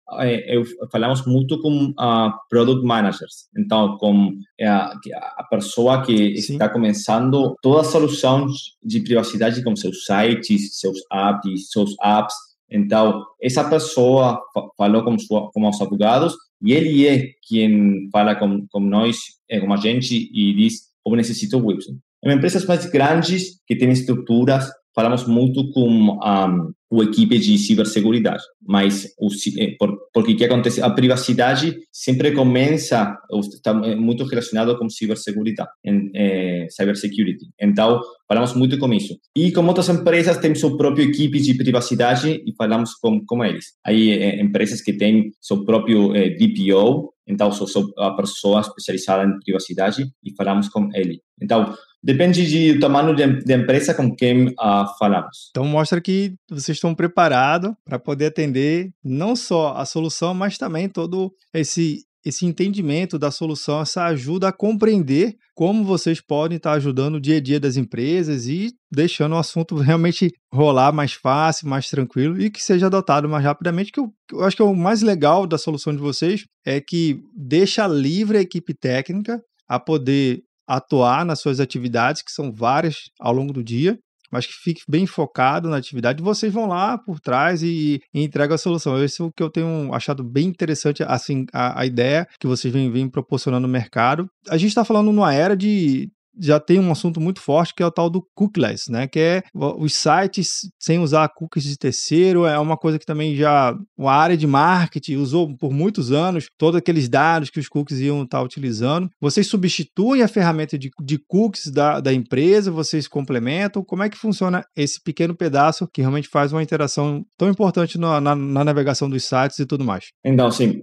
eu, 0.47 0.65
falamos 0.91 1.25
muito 1.27 1.61
com 1.61 1.87
uh, 1.91 2.33
product 2.49 2.85
managers. 2.85 3.49
Então, 3.57 3.97
com 3.99 4.33
eh, 4.59 4.67
a, 4.67 5.47
pessoa 5.51 6.03
que 6.05 6.37
Sim. 6.41 6.55
está 6.55 6.69
começando 6.69 7.55
toda 7.63 7.81
a 7.81 7.85
solução 7.85 8.47
de 8.83 9.01
privacidade 9.01 9.63
com 9.63 9.75
seus 9.77 10.05
sites, 10.05 10.79
seus 10.79 10.99
apps, 11.13 11.71
seus 11.71 11.95
apps. 12.03 12.35
Então, 12.71 13.25
essa 13.41 13.69
pessoa 13.69 14.41
falou 14.77 15.05
com, 15.05 15.19
sua, 15.19 15.51
com 15.51 15.69
os 15.69 15.81
advogados 15.81 16.35
e 16.63 16.73
ele 16.73 17.07
é 17.07 17.29
quem 17.43 18.09
fala 18.11 18.35
com, 18.35 18.67
com 18.71 18.81
nós, 18.81 19.17
com 19.61 19.73
a 19.73 19.77
gente 19.77 20.31
e 20.33 20.55
diz, 20.55 20.93
eu 21.07 21.17
necessito 21.17 21.59
Wilson. 21.59 21.99
Em 22.25 22.33
empresas 22.33 22.65
mais 22.65 22.87
grandes, 22.87 23.61
que 23.67 23.77
têm 23.77 23.91
estruturas, 23.91 24.71
falamos 24.95 25.27
muito 25.27 25.71
com 25.73 25.89
um, 25.89 26.73
o 26.91 27.03
equipe 27.03 27.39
de 27.39 27.57
ciberseguridade, 27.57 28.43
mas 28.61 29.09
o, 29.19 29.29
eh, 29.59 29.75
por, 29.79 29.99
porque 30.13 30.35
que 30.35 30.45
acontece? 30.45 30.83
A 30.83 30.91
privacidade 30.91 31.75
sempre 31.91 32.33
começa, 32.33 33.17
está 33.55 33.73
muito 33.73 34.25
relacionado 34.25 34.77
com 34.79 34.91
ciberseguridade, 34.91 35.71
em, 35.83 36.11
é, 36.15 36.67
cybersecurity. 36.71 37.47
Então, 37.59 37.99
falamos 38.29 38.55
muito 38.55 38.79
com 38.79 38.93
isso. 38.93 39.19
E 39.35 39.51
com 39.53 39.67
outras 39.67 39.89
empresas, 39.89 40.37
temos 40.37 40.61
sua 40.61 40.77
própria 40.77 41.05
equipe 41.05 41.41
de 41.41 41.55
privacidade 41.55 42.43
e 42.45 42.55
falamos 42.55 42.95
com, 42.95 43.25
com 43.25 43.43
eles. 43.43 43.73
Aí, 43.85 44.11
é, 44.11 44.43
empresas 44.43 44.83
que 44.83 44.93
têm 44.93 45.31
seu 45.41 45.65
próprio 45.65 46.15
é, 46.15 46.29
DPO, 46.29 47.11
então, 47.27 47.51
sou, 47.53 47.67
a 47.99 48.15
pessoa 48.17 48.61
especializada 48.61 49.25
em 49.25 49.39
privacidade 49.39 50.05
e 50.23 50.35
falamos 50.37 50.69
com 50.69 50.91
ele. 50.93 51.21
Então, 51.41 51.75
Depende 52.03 52.75
do 52.75 52.81
tamanho 52.81 53.15
de, 53.15 53.55
empresa 53.55 53.95
com 53.95 54.15
quem 54.15 54.49
uh, 54.49 54.87
falamos. 54.99 55.51
Então 55.51 55.65
mostra 55.65 56.01
que 56.01 56.35
vocês 56.51 56.77
estão 56.77 56.95
preparados 56.95 57.73
para 57.85 57.99
poder 57.99 58.27
atender 58.27 58.91
não 59.05 59.37
só 59.37 59.75
a 59.77 59.85
solução, 59.85 60.35
mas 60.35 60.59
também 60.59 60.89
todo 60.89 61.33
esse 61.55 62.05
esse 62.25 62.47
entendimento 62.47 63.19
da 63.19 63.31
solução, 63.31 63.81
essa 63.81 64.05
ajuda 64.05 64.49
a 64.49 64.53
compreender 64.53 65.37
como 65.55 65.85
vocês 65.85 66.21
podem 66.21 66.57
estar 66.57 66.73
ajudando 66.73 67.17
o 67.17 67.21
dia 67.21 67.39
a 67.39 67.41
dia 67.41 67.59
das 67.59 67.77
empresas 67.77 68.47
e 68.47 68.73
deixando 68.91 69.33
o 69.35 69.39
assunto 69.39 69.75
realmente 69.77 70.33
rolar 70.53 70.93
mais 70.93 71.13
fácil, 71.13 71.69
mais 71.69 71.91
tranquilo 71.91 72.41
e 72.41 72.51
que 72.51 72.63
seja 72.63 72.87
adotado 72.87 73.29
mais 73.29 73.45
rapidamente. 73.45 73.91
Que 73.91 74.01
eu, 74.01 74.13
eu 74.33 74.45
acho 74.45 74.57
que 74.57 74.63
é 74.63 74.65
o 74.65 74.75
mais 74.75 75.03
legal 75.03 75.47
da 75.47 75.59
solução 75.59 75.93
de 75.93 76.01
vocês 76.01 76.45
é 76.65 76.81
que 76.81 77.21
deixa 77.37 77.87
livre 77.87 78.39
a 78.39 78.43
equipe 78.43 78.73
técnica 78.73 79.43
a 79.69 79.81
poder 79.81 80.43
atuar 80.77 81.25
nas 81.25 81.41
suas 81.41 81.61
atividades, 81.61 82.23
que 82.23 82.33
são 82.33 82.53
várias 82.53 83.11
ao 83.21 83.33
longo 83.33 83.53
do 83.53 83.63
dia, 83.63 83.99
mas 84.31 84.47
que 84.47 84.55
fique 84.55 84.81
bem 84.89 85.07
focado 85.07 85.69
na 85.69 85.77
atividade, 85.77 86.23
vocês 86.23 86.51
vão 86.51 86.67
lá 86.67 86.97
por 86.97 87.21
trás 87.21 87.63
e, 87.63 88.01
e 88.15 88.23
entregam 88.23 88.55
a 88.55 88.59
solução. 88.59 89.03
Esse 89.03 89.21
é 89.21 89.25
o 89.27 89.31
que 89.31 89.43
eu 89.43 89.51
tenho 89.51 89.93
achado 89.93 90.25
bem 90.25 90.47
interessante, 90.47 91.03
assim, 91.03 91.45
a, 91.53 91.83
a 91.83 91.85
ideia 91.85 92.27
que 92.41 92.47
vocês 92.47 92.73
vêm, 92.73 92.91
vêm 92.91 93.11
proporcionando 93.11 93.67
no 93.67 93.73
mercado. 93.73 94.27
A 94.49 94.57
gente 94.57 94.71
está 94.71 94.85
falando 94.85 95.13
numa 95.13 95.35
era 95.35 95.55
de 95.55 96.11
já 96.39 96.59
tem 96.59 96.79
um 96.79 96.91
assunto 96.91 97.21
muito 97.21 97.41
forte 97.41 97.75
que 97.75 97.83
é 97.83 97.87
o 97.87 97.91
tal 97.91 98.09
do 98.09 98.27
cookieless, 98.35 98.91
né? 98.91 99.07
Que 99.07 99.19
é 99.19 99.43
os 99.55 99.95
sites 99.95 100.49
sem 100.79 100.99
usar 100.99 101.29
cookies 101.29 101.65
de 101.65 101.77
terceiro, 101.77 102.45
é 102.47 102.59
uma 102.59 102.77
coisa 102.77 102.99
que 102.99 103.07
também 103.07 103.37
já 103.37 103.75
a 103.99 104.13
área 104.13 104.37
de 104.37 104.47
marketing 104.47 105.17
usou 105.17 105.57
por 105.57 105.73
muitos 105.73 106.13
anos, 106.13 106.47
todos 106.59 106.79
aqueles 106.79 107.09
dados 107.09 107.51
que 107.51 107.61
os 107.61 107.69
cookies 107.69 108.01
iam 108.01 108.23
estar 108.23 108.43
utilizando. 108.43 109.09
Vocês 109.21 109.47
substituem 109.47 110.23
a 110.23 110.29
ferramenta 110.29 110.79
de, 110.79 110.91
de 111.03 111.19
cookies 111.27 111.71
da, 111.71 112.01
da 112.01 112.13
empresa, 112.13 112.71
vocês 112.71 113.07
complementam. 113.09 113.85
Como 113.85 114.03
é 114.03 114.09
que 114.09 114.19
funciona 114.19 114.65
esse 114.77 115.01
pequeno 115.03 115.37
pedaço 115.37 115.89
que 115.93 116.01
realmente 116.01 116.29
faz 116.29 116.53
uma 116.53 116.63
interação 116.63 117.25
tão 117.37 117.49
importante 117.49 117.99
na, 117.99 118.21
na, 118.21 118.35
na 118.35 118.65
navegação 118.65 119.09
dos 119.09 119.25
sites 119.25 119.59
e 119.59 119.67
tudo 119.67 119.85
mais? 119.85 120.07
Então, 120.25 120.51
sim, 120.51 120.83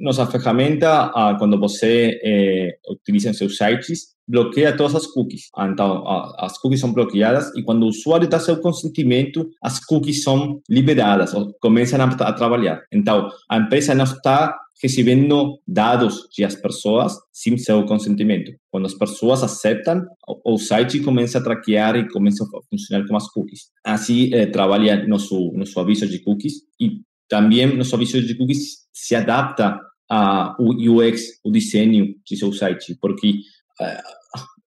nossa 0.00 0.26
ferramenta, 0.26 1.10
quando 1.38 1.58
você 1.58 2.18
eh, 2.22 2.78
utiliza 2.88 3.30
em 3.30 3.34
seus 3.34 3.56
sites, 3.56 4.14
bloqueia 4.28 4.76
todas 4.76 4.94
as 4.94 5.06
cookies. 5.06 5.48
Então, 5.58 6.04
as 6.38 6.56
cookies 6.58 6.80
são 6.80 6.92
bloqueadas 6.92 7.50
e 7.56 7.62
quando 7.62 7.82
o 7.82 7.88
usuário 7.88 8.28
dá 8.28 8.38
seu 8.38 8.60
consentimento, 8.60 9.48
as 9.62 9.84
cookies 9.84 10.22
são 10.22 10.60
liberadas 10.70 11.34
ou 11.34 11.52
começam 11.60 12.00
a, 12.00 12.04
a 12.04 12.32
trabalhar. 12.32 12.80
Então, 12.92 13.28
a 13.50 13.58
empresa 13.58 13.94
não 13.94 14.04
está 14.04 14.56
recebendo 14.82 15.58
dados 15.66 16.26
de 16.34 16.44
as 16.44 16.54
pessoas 16.54 17.14
sem 17.32 17.58
seu 17.58 17.84
consentimento. 17.84 18.52
Quando 18.70 18.86
as 18.86 18.94
pessoas 18.94 19.42
aceitam, 19.42 20.02
o, 20.44 20.56
site 20.58 21.00
começa 21.00 21.38
a 21.38 21.42
traquear 21.42 21.96
e 21.96 22.08
começa 22.08 22.44
a 22.44 22.60
funcionar 22.70 23.06
com 23.06 23.16
as 23.16 23.28
cookies. 23.28 23.68
Assim, 23.84 24.32
eh, 24.32 24.46
trabalha 24.46 25.06
nosso, 25.06 25.52
nosso 25.54 25.78
aviso 25.78 26.08
de 26.08 26.20
cookies 26.20 26.54
e 26.80 27.00
também 27.30 27.74
nosso 27.74 27.94
aviso 27.94 28.20
de 28.20 28.34
cookies 28.34 28.80
se 28.92 29.14
adapta 29.14 29.80
ao 30.08 30.56
UX, 30.60 31.22
o 31.44 31.50
desenho 31.50 32.14
de 32.26 32.36
seu 32.36 32.52
site, 32.52 32.98
porque 33.00 33.34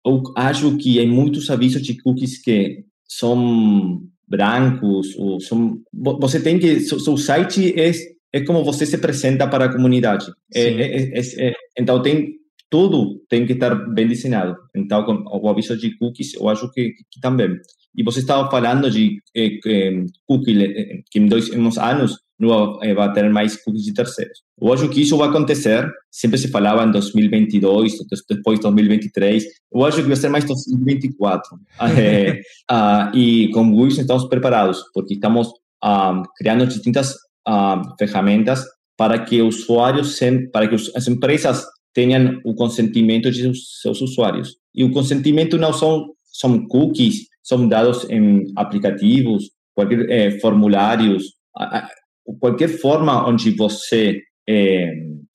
eu 0.06 0.22
acho 0.36 0.78
que 0.78 1.00
há 1.00 1.08
muitos 1.08 1.50
avisos 1.50 1.82
de 1.82 2.00
cookies 2.02 2.41
que 2.41 2.84
são 3.08 4.02
brancos, 4.28 5.15
ou 5.15 5.39
são, 5.39 5.82
você 5.93 6.39
tem 6.39 6.60
que, 6.60 6.82
seu, 6.82 7.17
site 7.17 7.74
é, 7.80 7.91
é 8.34 8.41
como 8.41 8.63
você 8.63 8.86
se 8.86 8.95
apresenta 8.95 9.48
para 9.48 9.65
a 9.65 9.74
comunidade. 9.74 10.28
É, 10.54 10.63
é, 10.63 11.19
é, 11.19 11.54
então, 11.78 12.02
tem 12.02 12.38
tudo 12.69 13.19
tem 13.28 13.48
que 13.48 13.54
estar 13.54 13.74
bem 13.76 14.08
desenhado. 14.08 14.56
Então, 14.76 15.04
com 15.04 15.24
o 15.26 15.50
aviso 15.50 15.76
de 15.76 15.98
cookies, 15.98 16.36
eu 16.36 16.48
acho 16.48 16.72
que, 16.72 16.93
que 17.10 17.19
também. 17.19 17.50
E 17.95 18.04
você 18.04 18.19
estava 18.19 18.49
falando 18.49 18.89
de 18.89 19.21
eh, 19.36 19.60
eh, 19.65 20.06
cookie, 20.25 21.04
que 21.10 21.19
em 21.19 21.25
dois 21.25 21.49
em 21.49 21.60
uns 21.60 21.78
anos 21.78 22.19
não 22.39 22.78
vai 22.95 23.12
ter 23.13 23.30
mais 23.30 23.62
cookies 23.62 23.84
de 23.84 23.93
terceiros. 23.93 24.39
Eu 24.62 24.71
acho 24.71 24.88
que 24.89 25.02
isso 25.02 25.17
vai 25.17 25.28
acontecer, 25.28 25.89
sempre 26.10 26.38
se 26.38 26.47
falava 26.49 26.86
em 26.86 26.91
2022, 26.91 27.97
depois 28.30 28.60
2023, 28.60 29.43
eu 29.73 29.84
acho 29.84 29.97
que 29.97 30.08
vai 30.08 30.15
ser 30.15 30.30
mais 30.30 30.45
2024. 30.45 31.60
é, 31.97 32.41
e 33.13 33.49
com 33.52 33.69
o 33.69 33.82
Wilson 33.82 34.02
estamos 34.02 34.25
preparados, 34.30 34.84
porque 34.93 35.15
estamos 35.15 35.49
uh, 35.84 36.23
criando 36.38 36.65
distintas 36.65 37.13
uh, 37.47 37.82
ferramentas 37.97 38.63
para 38.97 39.19
que 39.19 39.41
usuários, 39.41 40.19
para 40.52 40.67
que 40.67 40.75
as 40.75 41.08
empresas 41.08 41.65
tenham 41.93 42.39
o 42.45 42.54
consentimento 42.54 43.32
de 43.32 43.41
seus, 43.41 43.82
seus 43.82 44.02
usuários. 44.02 44.56
E 44.73 44.84
o 44.84 44.91
consentimento 44.91 45.58
não 45.58 45.73
são, 45.73 46.13
são 46.32 46.67
cookies, 46.67 47.29
são 47.50 47.68
dados 47.68 48.08
em 48.12 48.46
aplicativos, 48.56 49.50
qualquer 49.74 50.08
eh, 50.08 50.40
formulários, 50.40 51.34
qualquer 52.40 52.68
forma 52.68 53.28
onde 53.28 53.50
você 53.50 54.22
eh, 54.48 54.94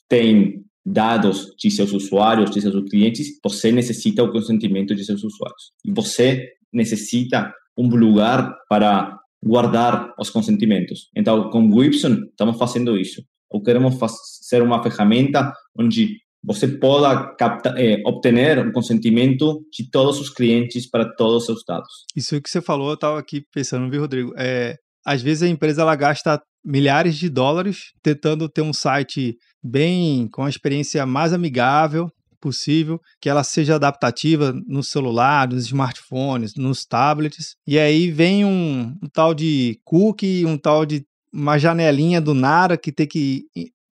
tem 0.09 0.63
dados 0.87 1.49
de 1.59 1.73
seus 1.73 1.93
usuários, 1.93 2.53
de 2.53 2.61
seus 2.61 2.89
clientes, 2.89 3.27
você 3.43 3.73
necessita 3.73 4.23
o 4.23 4.31
consentimento 4.31 4.95
de 4.95 5.05
seus 5.05 5.25
usuários. 5.25 5.73
Você 5.89 6.51
necessita 6.73 7.53
um 7.77 7.89
lugar 7.89 8.55
para 8.69 9.19
guardar 9.43 10.15
os 10.17 10.31
consentimentos. 10.31 11.09
Então, 11.17 11.51
com 11.51 11.69
o 11.69 11.83
Gibson, 11.83 12.27
estamos 12.31 12.57
fazendo 12.57 12.97
isso. 12.97 13.25
Ou 13.51 13.61
queremos 13.61 13.97
ser 14.41 14.63
uma 14.63 14.81
ferramenta 14.85 15.53
onde 15.77 16.19
você 16.45 16.69
possa 16.69 17.35
captar, 17.39 17.77
é, 17.79 18.03
obter 18.05 18.59
o 18.59 18.73
consentimento 18.73 19.65
de 19.73 19.91
todos 19.91 20.21
os 20.21 20.29
clientes 20.29 20.89
para 20.89 21.09
todos 21.17 21.37
os 21.37 21.47
seus 21.47 21.65
dados. 21.67 22.05
Isso 22.15 22.41
que 22.41 22.51
você 22.51 22.61
falou, 22.61 22.89
eu 22.89 22.95
estava 22.95 23.19
aqui 23.19 23.45
pensando, 23.53 23.91
viu, 23.91 24.03
Rodrigo? 24.03 24.33
É, 24.37 24.77
às 25.05 25.23
vezes 25.23 25.43
a 25.43 25.49
empresa 25.49 25.83
ela 25.83 25.97
gasta 25.97 26.43
milhares 26.65 27.17
de 27.17 27.29
dólares 27.29 27.93
tentando 28.03 28.49
ter 28.49 28.63
um 28.63 28.73
site 28.73 29.37
bem 29.63 30.29
com 30.29 30.45
a 30.45 30.49
experiência 30.49 31.05
mais 31.07 31.33
amigável 31.33 32.11
possível, 32.41 33.01
que 33.23 33.31
ela 33.31 33.43
seja 33.43 33.77
adaptativa 33.77 34.55
no 34.67 34.83
celular, 34.83 35.49
nos 35.49 35.65
smartphones, 35.65 36.55
nos 36.55 36.85
tablets. 36.85 37.57
E 37.67 37.79
aí 37.79 38.11
vem 38.11 38.45
um, 38.45 38.95
um 39.03 39.09
tal 39.11 39.33
de 39.33 39.81
cookie, 39.83 40.45
um 40.45 40.59
tal 40.59 40.85
de 40.85 41.07
uma 41.33 41.59
janelinha 41.59 42.21
do 42.21 42.35
nada 42.35 42.77
que 42.77 42.93
tem 42.93 43.07
que 43.07 43.47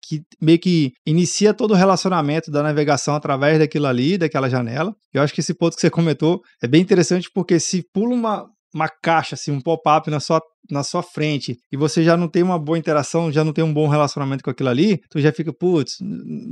que 0.08 0.22
meio 0.40 0.58
que 0.58 0.92
inicia 1.06 1.52
todo 1.52 1.72
o 1.72 1.76
relacionamento 1.76 2.50
da 2.50 2.62
navegação 2.62 3.14
através 3.14 3.58
daquilo 3.58 3.86
ali, 3.86 4.16
daquela 4.16 4.48
janela. 4.48 4.94
Eu 5.12 5.22
acho 5.22 5.34
que 5.34 5.40
esse 5.40 5.52
ponto 5.52 5.74
que 5.74 5.80
você 5.80 5.90
comentou 5.90 6.40
é 6.62 6.66
bem 6.66 6.80
interessante 6.80 7.28
porque 7.32 7.60
se 7.60 7.84
pula 7.92 8.14
uma, 8.14 8.46
uma 8.74 8.88
caixa, 8.88 9.34
assim, 9.34 9.50
um 9.50 9.60
pop-up 9.60 10.10
na 10.10 10.18
sua, 10.18 10.40
na 10.70 10.82
sua 10.82 11.02
frente 11.02 11.56
e 11.70 11.76
você 11.76 12.02
já 12.02 12.16
não 12.16 12.28
tem 12.28 12.42
uma 12.42 12.58
boa 12.58 12.78
interação, 12.78 13.30
já 13.30 13.44
não 13.44 13.52
tem 13.52 13.62
um 13.62 13.72
bom 13.72 13.86
relacionamento 13.86 14.42
com 14.42 14.50
aquilo 14.50 14.70
ali, 14.70 14.98
tu 15.10 15.20
já 15.20 15.30
fica, 15.30 15.52
putz, 15.52 15.96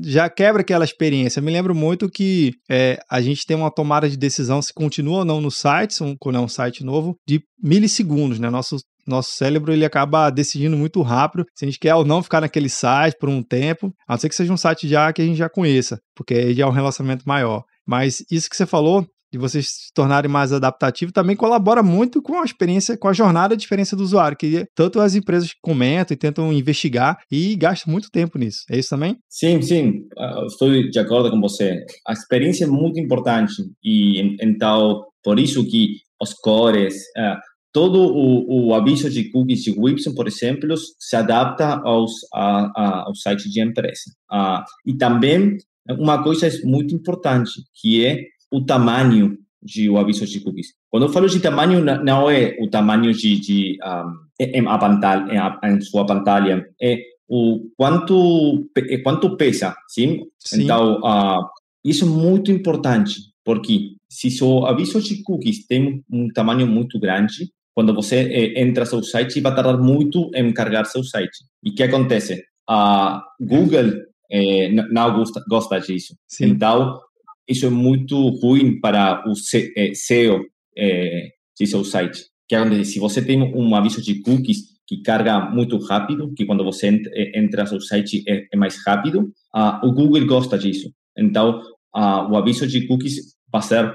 já 0.04 0.28
quebra 0.28 0.60
aquela 0.60 0.84
experiência. 0.84 1.40
Eu 1.40 1.44
me 1.44 1.52
lembro 1.52 1.74
muito 1.74 2.10
que 2.10 2.52
é, 2.70 2.98
a 3.10 3.22
gente 3.22 3.46
tem 3.46 3.56
uma 3.56 3.70
tomada 3.70 4.08
de 4.08 4.18
decisão 4.18 4.60
se 4.60 4.72
continua 4.74 5.18
ou 5.20 5.24
não 5.24 5.40
no 5.40 5.50
site, 5.50 6.02
um, 6.02 6.14
quando 6.18 6.36
é 6.36 6.40
um 6.40 6.48
site 6.48 6.84
novo, 6.84 7.16
de 7.26 7.40
milissegundos, 7.62 8.38
né? 8.38 8.50
Nosso 8.50 8.76
nosso 9.06 9.32
cérebro 9.32 9.72
ele 9.72 9.84
acaba 9.84 10.30
decidindo 10.30 10.76
muito 10.76 11.02
rápido 11.02 11.44
se 11.54 11.64
a 11.64 11.68
gente 11.68 11.78
quer 11.78 11.94
ou 11.94 12.04
não 12.04 12.22
ficar 12.22 12.40
naquele 12.40 12.68
site 12.68 13.16
por 13.18 13.28
um 13.28 13.42
tempo, 13.42 13.92
a 14.08 14.14
não 14.14 14.18
ser 14.18 14.28
que 14.28 14.34
seja 14.34 14.52
um 14.52 14.56
site 14.56 14.88
já 14.88 15.12
que 15.12 15.22
a 15.22 15.24
gente 15.24 15.36
já 15.36 15.48
conheça, 15.48 15.98
porque 16.14 16.34
aí 16.34 16.54
já 16.54 16.64
é 16.64 16.66
um 16.66 16.72
relacionamento 16.72 17.24
maior. 17.26 17.62
Mas 17.86 18.24
isso 18.30 18.50
que 18.50 18.56
você 18.56 18.66
falou, 18.66 19.06
de 19.32 19.38
vocês 19.38 19.68
se 19.68 19.92
tornarem 19.94 20.30
mais 20.30 20.52
adaptativos, 20.52 21.12
também 21.12 21.36
colabora 21.36 21.82
muito 21.82 22.22
com 22.22 22.40
a 22.40 22.44
experiência, 22.44 22.96
com 22.96 23.08
a 23.08 23.12
jornada 23.12 23.56
de 23.56 23.62
experiência 23.62 23.96
do 23.96 24.02
usuário, 24.02 24.36
que 24.36 24.64
tanto 24.74 25.00
as 25.00 25.14
empresas 25.14 25.50
comentam 25.60 26.14
e 26.14 26.18
tentam 26.18 26.52
investigar 26.52 27.18
e 27.30 27.54
gastam 27.56 27.92
muito 27.92 28.10
tempo 28.10 28.38
nisso. 28.38 28.60
É 28.70 28.78
isso 28.78 28.90
também? 28.90 29.16
Sim, 29.28 29.60
sim, 29.62 30.04
estou 30.46 30.70
de 30.70 30.98
acordo 30.98 31.30
com 31.30 31.40
você. 31.40 31.84
A 32.06 32.12
experiência 32.12 32.64
é 32.64 32.68
muito 32.68 32.98
importante 32.98 33.52
e 33.84 34.36
então 34.42 35.04
por 35.22 35.38
isso 35.38 35.64
que 35.68 35.96
os 36.20 36.32
cores, 36.34 36.94
uh, 37.18 37.36
todo 37.76 38.00
o, 38.00 38.68
o, 38.68 38.74
aviso 38.74 39.10
de 39.10 39.24
cookies 39.24 39.62
de 39.64 39.78
Webson, 39.78 40.14
por 40.14 40.26
exemplo, 40.26 40.74
se 40.98 41.14
adapta 41.14 41.78
aos, 41.84 42.10
a, 42.32 42.72
a, 42.74 43.04
ao 43.04 43.14
site 43.14 43.50
de 43.50 43.60
empresa. 43.60 44.10
Uh, 44.32 44.64
e 44.86 44.94
também 44.94 45.58
uma 45.86 46.22
coisa 46.22 46.48
muito 46.64 46.94
importante, 46.94 47.52
que 47.78 48.02
é 48.02 48.22
o 48.50 48.64
tamanho 48.64 49.36
de 49.62 49.90
o 49.90 49.98
aviso 49.98 50.24
de 50.24 50.40
cookies. 50.40 50.68
Quando 50.90 51.02
eu 51.02 51.12
falo 51.12 51.28
de 51.28 51.38
tamanho, 51.38 51.84
não 51.84 52.30
é 52.30 52.56
o 52.60 52.70
tamanho 52.70 53.12
de, 53.12 53.38
de 53.38 53.78
um, 53.84 54.14
em, 54.40 54.66
a 54.66 54.78
pantalha, 54.78 55.58
em, 55.62 55.74
em 55.74 55.80
sua 55.82 56.06
pantalha, 56.06 56.66
é 56.80 56.98
o 57.28 57.68
quanto 57.76 58.70
é 58.74 58.96
quanto 58.98 59.36
pesa, 59.36 59.76
sim? 59.86 60.22
sim. 60.38 60.62
Então, 60.62 60.98
uh, 61.00 61.46
isso 61.84 62.06
é 62.06 62.08
muito 62.08 62.50
importante, 62.50 63.20
porque 63.44 63.96
se 64.08 64.30
seu 64.30 64.64
aviso 64.64 64.98
de 65.02 65.22
cookies 65.22 65.66
tem 65.66 66.02
um 66.10 66.28
tamanho 66.28 66.66
muito 66.66 66.98
grande, 66.98 67.54
quando 67.76 67.92
você 67.92 68.16
eh, 68.16 68.62
entra 68.62 68.84
no 68.84 68.90
seu 68.90 69.02
site, 69.02 69.38
vai 69.38 69.54
tardar 69.54 69.76
muito 69.76 70.30
em 70.34 70.50
carregar 70.50 70.86
seu 70.86 71.04
site. 71.04 71.44
E 71.62 71.68
o 71.68 71.74
que 71.74 71.82
acontece? 71.82 72.42
A 72.66 73.22
Google 73.38 73.92
eh, 74.30 74.70
não 74.72 75.14
gosta, 75.14 75.44
gosta 75.46 75.78
disso. 75.78 76.16
Sim. 76.26 76.46
Então, 76.46 76.98
isso 77.46 77.66
é 77.66 77.68
muito 77.68 78.30
ruim 78.40 78.80
para 78.80 79.22
o 79.28 79.34
SEO 79.36 80.46
eh, 80.74 81.28
de 81.54 81.66
seu 81.66 81.84
site. 81.84 82.22
que 82.48 82.54
acontece? 82.54 82.92
Se 82.92 82.98
você 82.98 83.22
tem 83.22 83.42
um 83.42 83.76
aviso 83.76 84.00
de 84.00 84.22
cookies 84.22 84.80
que 84.86 85.02
carga 85.02 85.38
muito 85.50 85.76
rápido, 85.76 86.32
que 86.34 86.46
quando 86.46 86.64
você 86.64 86.88
entra 87.34 87.64
no 87.64 87.68
seu 87.68 87.80
site 87.82 88.24
é, 88.26 88.46
é 88.54 88.56
mais 88.56 88.82
rápido, 88.86 89.34
uh, 89.54 89.86
o 89.86 89.92
Google 89.92 90.24
gosta 90.26 90.56
disso. 90.56 90.90
Então, 91.18 91.60
o 91.92 92.36
aviso 92.36 92.66
de 92.66 92.86
cookies 92.86 93.34
vai 93.52 93.62
ser 93.62 93.92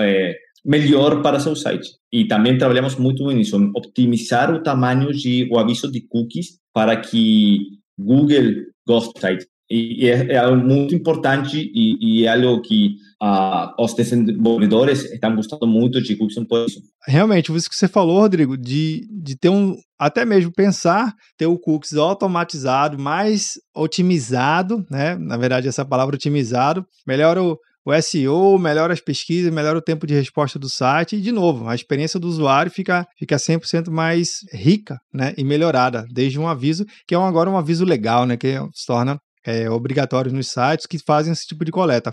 é, 0.00 0.34
melhor 0.64 1.22
para 1.22 1.40
seu 1.40 1.54
site. 1.56 1.88
E 2.12 2.26
também 2.26 2.58
trabalhamos 2.58 2.96
muito 2.96 3.26
nisso, 3.30 3.56
optimizar 3.74 4.54
o 4.54 4.62
tamanho 4.62 5.12
de 5.12 5.48
o 5.50 5.58
aviso 5.58 5.90
de 5.90 6.00
cookies 6.00 6.58
para 6.72 6.96
que 6.96 7.78
Google 7.98 8.66
goste 8.86 9.12
do 9.14 9.20
site. 9.20 9.46
E 9.70 10.08
é, 10.08 10.32
é 10.32 10.38
algo 10.38 10.56
muito 10.64 10.94
importante 10.94 11.70
e, 11.74 12.22
e 12.22 12.24
é 12.24 12.28
algo 12.28 12.62
que 12.62 12.94
uh, 13.22 13.82
os 13.82 13.92
desenvolvedores 13.94 15.04
estão 15.04 15.36
gostando 15.36 15.66
muito 15.66 16.00
de 16.00 16.16
Cookies 16.16 16.46
por 16.46 16.66
isso. 16.66 16.80
Realmente, 17.06 17.54
isso 17.54 17.68
que 17.68 17.76
você 17.76 17.86
falou, 17.86 18.20
Rodrigo, 18.20 18.56
de, 18.56 19.06
de 19.10 19.36
ter 19.36 19.50
um, 19.50 19.76
até 19.98 20.24
mesmo 20.24 20.50
pensar, 20.52 21.14
ter 21.36 21.46
o 21.46 21.58
cookies 21.58 21.94
automatizado, 21.94 22.98
mais 22.98 23.54
otimizado, 23.74 24.86
né? 24.90 25.16
Na 25.16 25.36
verdade, 25.36 25.68
essa 25.68 25.84
palavra 25.84 26.16
otimizado, 26.16 26.86
melhora 27.06 27.42
o, 27.42 27.58
o 27.88 28.02
SEO, 28.02 28.58
melhora 28.58 28.92
as 28.92 29.00
pesquisas, 29.00 29.50
melhora 29.50 29.78
o 29.78 29.82
tempo 29.82 30.06
de 30.06 30.12
resposta 30.12 30.58
do 30.58 30.68
site 30.68 31.16
e, 31.16 31.20
de 31.22 31.32
novo, 31.32 31.66
a 31.66 31.74
experiência 31.74 32.20
do 32.20 32.28
usuário 32.28 32.70
fica, 32.70 33.06
fica 33.18 33.36
100% 33.36 33.88
mais 33.88 34.40
rica 34.52 35.00
né, 35.12 35.32
e 35.38 35.42
melhorada, 35.42 36.06
desde 36.10 36.38
um 36.38 36.46
aviso, 36.46 36.84
que 37.06 37.14
é 37.14 37.18
um, 37.18 37.24
agora 37.24 37.48
um 37.48 37.56
aviso 37.56 37.86
legal, 37.86 38.26
né, 38.26 38.36
que 38.36 38.56
se 38.74 38.86
torna 38.86 39.18
é, 39.42 39.70
obrigatório 39.70 40.30
nos 40.30 40.48
sites 40.48 40.84
que 40.86 40.98
fazem 40.98 41.32
esse 41.32 41.46
tipo 41.46 41.64
de 41.64 41.72
coleta. 41.72 42.12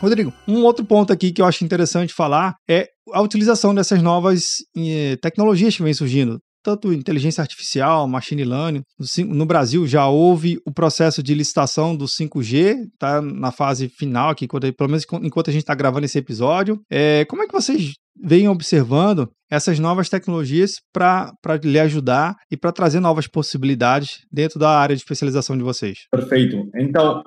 Rodrigo, 0.00 0.32
um 0.48 0.64
outro 0.64 0.84
ponto 0.84 1.12
aqui 1.12 1.30
que 1.30 1.42
eu 1.42 1.46
acho 1.46 1.62
interessante 1.62 2.12
falar 2.12 2.56
é 2.68 2.88
a 3.12 3.20
utilização 3.20 3.74
dessas 3.74 4.02
novas 4.02 4.56
eh, 4.74 5.16
tecnologias 5.20 5.76
que 5.76 5.82
vêm 5.82 5.92
surgindo 5.92 6.40
tanto 6.62 6.92
inteligência 6.92 7.42
artificial, 7.42 8.06
machine 8.06 8.44
learning. 8.44 8.82
No 9.26 9.46
Brasil 9.46 9.86
já 9.86 10.06
houve 10.06 10.60
o 10.66 10.72
processo 10.72 11.22
de 11.22 11.34
licitação 11.34 11.96
do 11.96 12.06
5G, 12.06 12.88
está 12.92 13.20
na 13.20 13.50
fase 13.50 13.88
final 13.88 14.30
aqui, 14.30 14.46
pelo 14.46 14.90
menos 14.90 15.06
enquanto 15.22 15.48
a 15.48 15.52
gente 15.52 15.62
está 15.62 15.74
gravando 15.74 16.04
esse 16.06 16.18
episódio. 16.18 16.80
É, 16.90 17.24
como 17.26 17.42
é 17.42 17.46
que 17.46 17.52
vocês 17.52 17.94
vêm 18.22 18.48
observando 18.48 19.30
essas 19.50 19.78
novas 19.78 20.08
tecnologias 20.08 20.74
para 20.92 21.32
lhe 21.62 21.80
ajudar 21.80 22.36
e 22.50 22.56
para 22.56 22.72
trazer 22.72 23.00
novas 23.00 23.26
possibilidades 23.26 24.18
dentro 24.30 24.58
da 24.58 24.70
área 24.70 24.94
de 24.94 25.02
especialização 25.02 25.56
de 25.56 25.62
vocês? 25.62 26.00
Perfeito. 26.10 26.56
Então, 26.76 27.22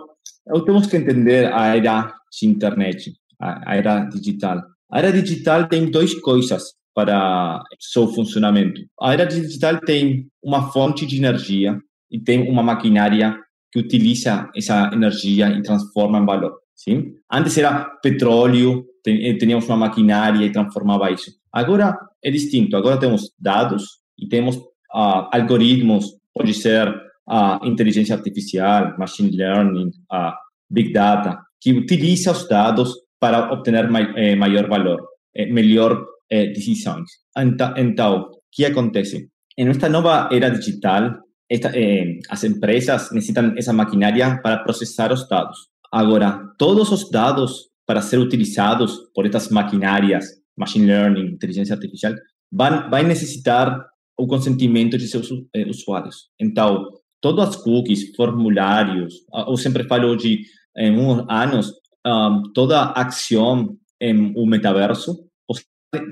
temos 0.66 0.88
que 0.88 0.98
entender 0.98 1.52
a 1.54 1.76
era 1.76 2.14
de 2.32 2.48
internet, 2.48 3.12
a 3.40 3.76
era 3.76 4.06
digital. 4.06 4.62
A 4.92 5.00
era 5.00 5.12
digital 5.12 5.68
tem 5.68 5.90
duas 5.90 6.14
coisas 6.14 6.64
para 6.94 7.62
seu 7.80 8.08
funcionamento. 8.08 8.82
A 9.02 9.14
era 9.14 9.26
digital 9.26 9.80
tem 9.80 10.28
uma 10.42 10.72
fonte 10.72 11.06
de 11.06 11.18
energia 11.18 11.78
e 12.12 12.20
tem 12.20 12.50
uma 12.50 12.62
maquinária 12.62 13.38
que 13.72 13.80
utiliza 13.80 14.50
essa 14.56 14.92
energia 14.94 15.50
e 15.50 15.62
transforma 15.64 16.20
em 16.20 16.26
valor. 16.26 16.54
Sim? 16.76 17.14
Antes 17.32 17.58
era 17.58 17.86
petróleo, 18.02 18.86
teníamos 19.04 19.68
uma 19.68 19.78
maquinária 19.78 20.46
e 20.46 20.52
transformava 20.52 21.12
isso. 21.12 21.32
Agora 21.52 21.98
é 22.24 22.30
distinto. 22.30 22.78
Agora 22.78 23.00
temos 23.00 23.32
dados 23.40 23.84
e 24.18 24.28
temos 24.28 24.58
uh, 24.58 25.28
algoritmos, 25.32 26.06
pode 26.34 26.54
ser 26.54 26.88
uh, 26.90 27.66
inteligência 27.66 28.16
artificial, 28.16 28.96
machine 28.98 29.36
learning, 29.36 29.88
uh, 30.12 30.34
big 30.70 30.92
data, 30.94 31.40
que 31.60 31.74
utiliza 31.74 32.32
os 32.32 32.48
dados 32.48 32.94
para 33.20 33.54
obter 33.54 33.90
mai, 33.90 34.12
eh, 34.18 34.36
maior 34.36 34.68
valor, 34.68 35.00
eh, 35.34 35.46
melhor 35.46 36.06
eh, 36.30 36.48
decisões. 36.48 37.10
Então, 37.38 37.74
então, 37.78 38.22
o 38.22 38.40
que 38.52 38.66
acontece? 38.66 39.30
Em 39.58 39.68
esta 39.68 39.90
nova 39.90 40.30
era 40.32 40.50
digital, 40.50 41.16
esta, 41.50 41.72
eh, 41.78 42.20
as 42.30 42.44
empresas 42.44 43.12
necessitam 43.12 43.54
essa 43.58 43.74
maquinária 43.74 44.40
para 44.42 44.64
processar 44.64 45.12
os 45.12 45.28
dados. 45.28 45.58
Agora, 45.92 46.40
todos 46.58 46.92
os 46.92 47.10
dados 47.10 47.70
para 47.86 48.02
ser 48.02 48.18
utilizados 48.18 48.98
por 49.14 49.26
estas 49.26 49.50
maquinárias, 49.50 50.26
machine 50.58 50.88
learning, 50.88 51.34
inteligência 51.34 51.76
artificial, 51.76 52.14
vão, 52.52 52.90
vai 52.90 53.04
necessitar 53.04 53.86
o 54.18 54.28
consentimento 54.28 54.98
de 54.98 55.08
seus 55.08 55.30
eh, 55.56 55.66
usuários. 55.68 56.30
Então, 56.40 56.86
todas 57.22 57.50
as 57.50 57.56
cookies, 57.56 58.16
formulários, 58.16 59.14
eu 59.48 59.58
sempre 59.58 59.84
falo 59.86 60.16
de, 60.16 60.42
em 60.78 60.98
uns 60.98 61.26
anos, 61.30 61.72
um, 62.06 62.44
toda 62.54 62.92
ação 62.92 63.78
em 64.02 64.34
um 64.36 64.46
metaverso 64.46 65.16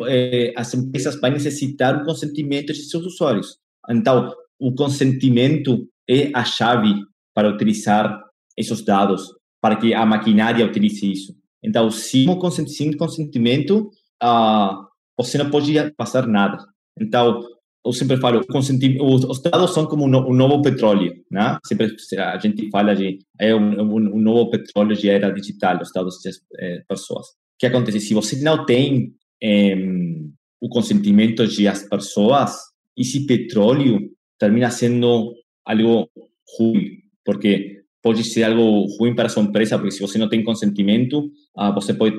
é, 0.07 0.53
as 0.55 0.73
empresas 0.73 1.19
vão 1.19 1.31
necessitar 1.31 2.01
o 2.01 2.05
consentimento 2.05 2.73
de 2.73 2.83
seus 2.83 3.05
usuários. 3.05 3.57
Então, 3.89 4.33
o 4.59 4.73
consentimento 4.73 5.87
é 6.09 6.31
a 6.33 6.43
chave 6.43 6.93
para 7.33 7.49
utilizar 7.49 8.21
esses 8.57 8.83
dados, 8.83 9.23
para 9.61 9.75
que 9.75 9.93
a 9.93 10.05
maquinária 10.05 10.65
utilize 10.65 11.11
isso. 11.11 11.33
Então, 11.63 11.89
sem 11.91 12.25
consentimento, 12.97 13.89
uh, 14.23 14.85
você 15.17 15.37
não 15.37 15.49
pode 15.49 15.73
passar 15.95 16.27
nada. 16.27 16.57
Então, 16.99 17.41
eu 17.85 17.93
sempre 17.93 18.17
falo, 18.17 18.41
os 18.47 19.41
dados 19.41 19.73
são 19.73 19.85
como 19.87 20.05
um 20.05 20.33
novo 20.33 20.61
petróleo, 20.61 21.13
né? 21.31 21.57
Sempre 21.65 21.95
a 22.19 22.37
gente 22.37 22.69
fala 22.69 22.95
de 22.95 23.17
é 23.39 23.55
um, 23.55 23.81
um, 23.81 23.95
um 23.95 24.21
novo 24.21 24.51
petróleo 24.51 24.95
de 24.95 25.09
era 25.09 25.31
digital, 25.31 25.79
os 25.81 25.91
dados 25.91 26.21
das 26.23 26.35
é, 26.59 26.83
pessoas. 26.87 27.27
O 27.27 27.57
que 27.59 27.65
acontece? 27.65 27.99
Se 27.99 28.13
você 28.13 28.39
não 28.41 28.65
tem 28.65 29.05
eh, 29.05 29.20
o 30.61 30.69
consentimento 30.69 31.43
das 31.45 31.83
pessoas, 31.83 32.55
esse 32.97 33.25
petróleo 33.25 34.09
termina 34.37 34.69
sendo 34.69 35.33
algo 35.65 36.09
ruim, 36.57 36.99
porque 37.25 37.81
pode 38.01 38.23
ser 38.23 38.43
algo 38.43 38.85
ruim 38.97 39.15
para 39.15 39.27
a 39.27 39.29
sua 39.29 39.43
empresa, 39.43 39.77
porque 39.77 39.91
se 39.91 40.01
você 40.01 40.17
não 40.17 40.29
tem 40.29 40.43
consentimento, 40.43 41.31
ah, 41.55 41.71
você 41.71 41.93
pode, 41.93 42.17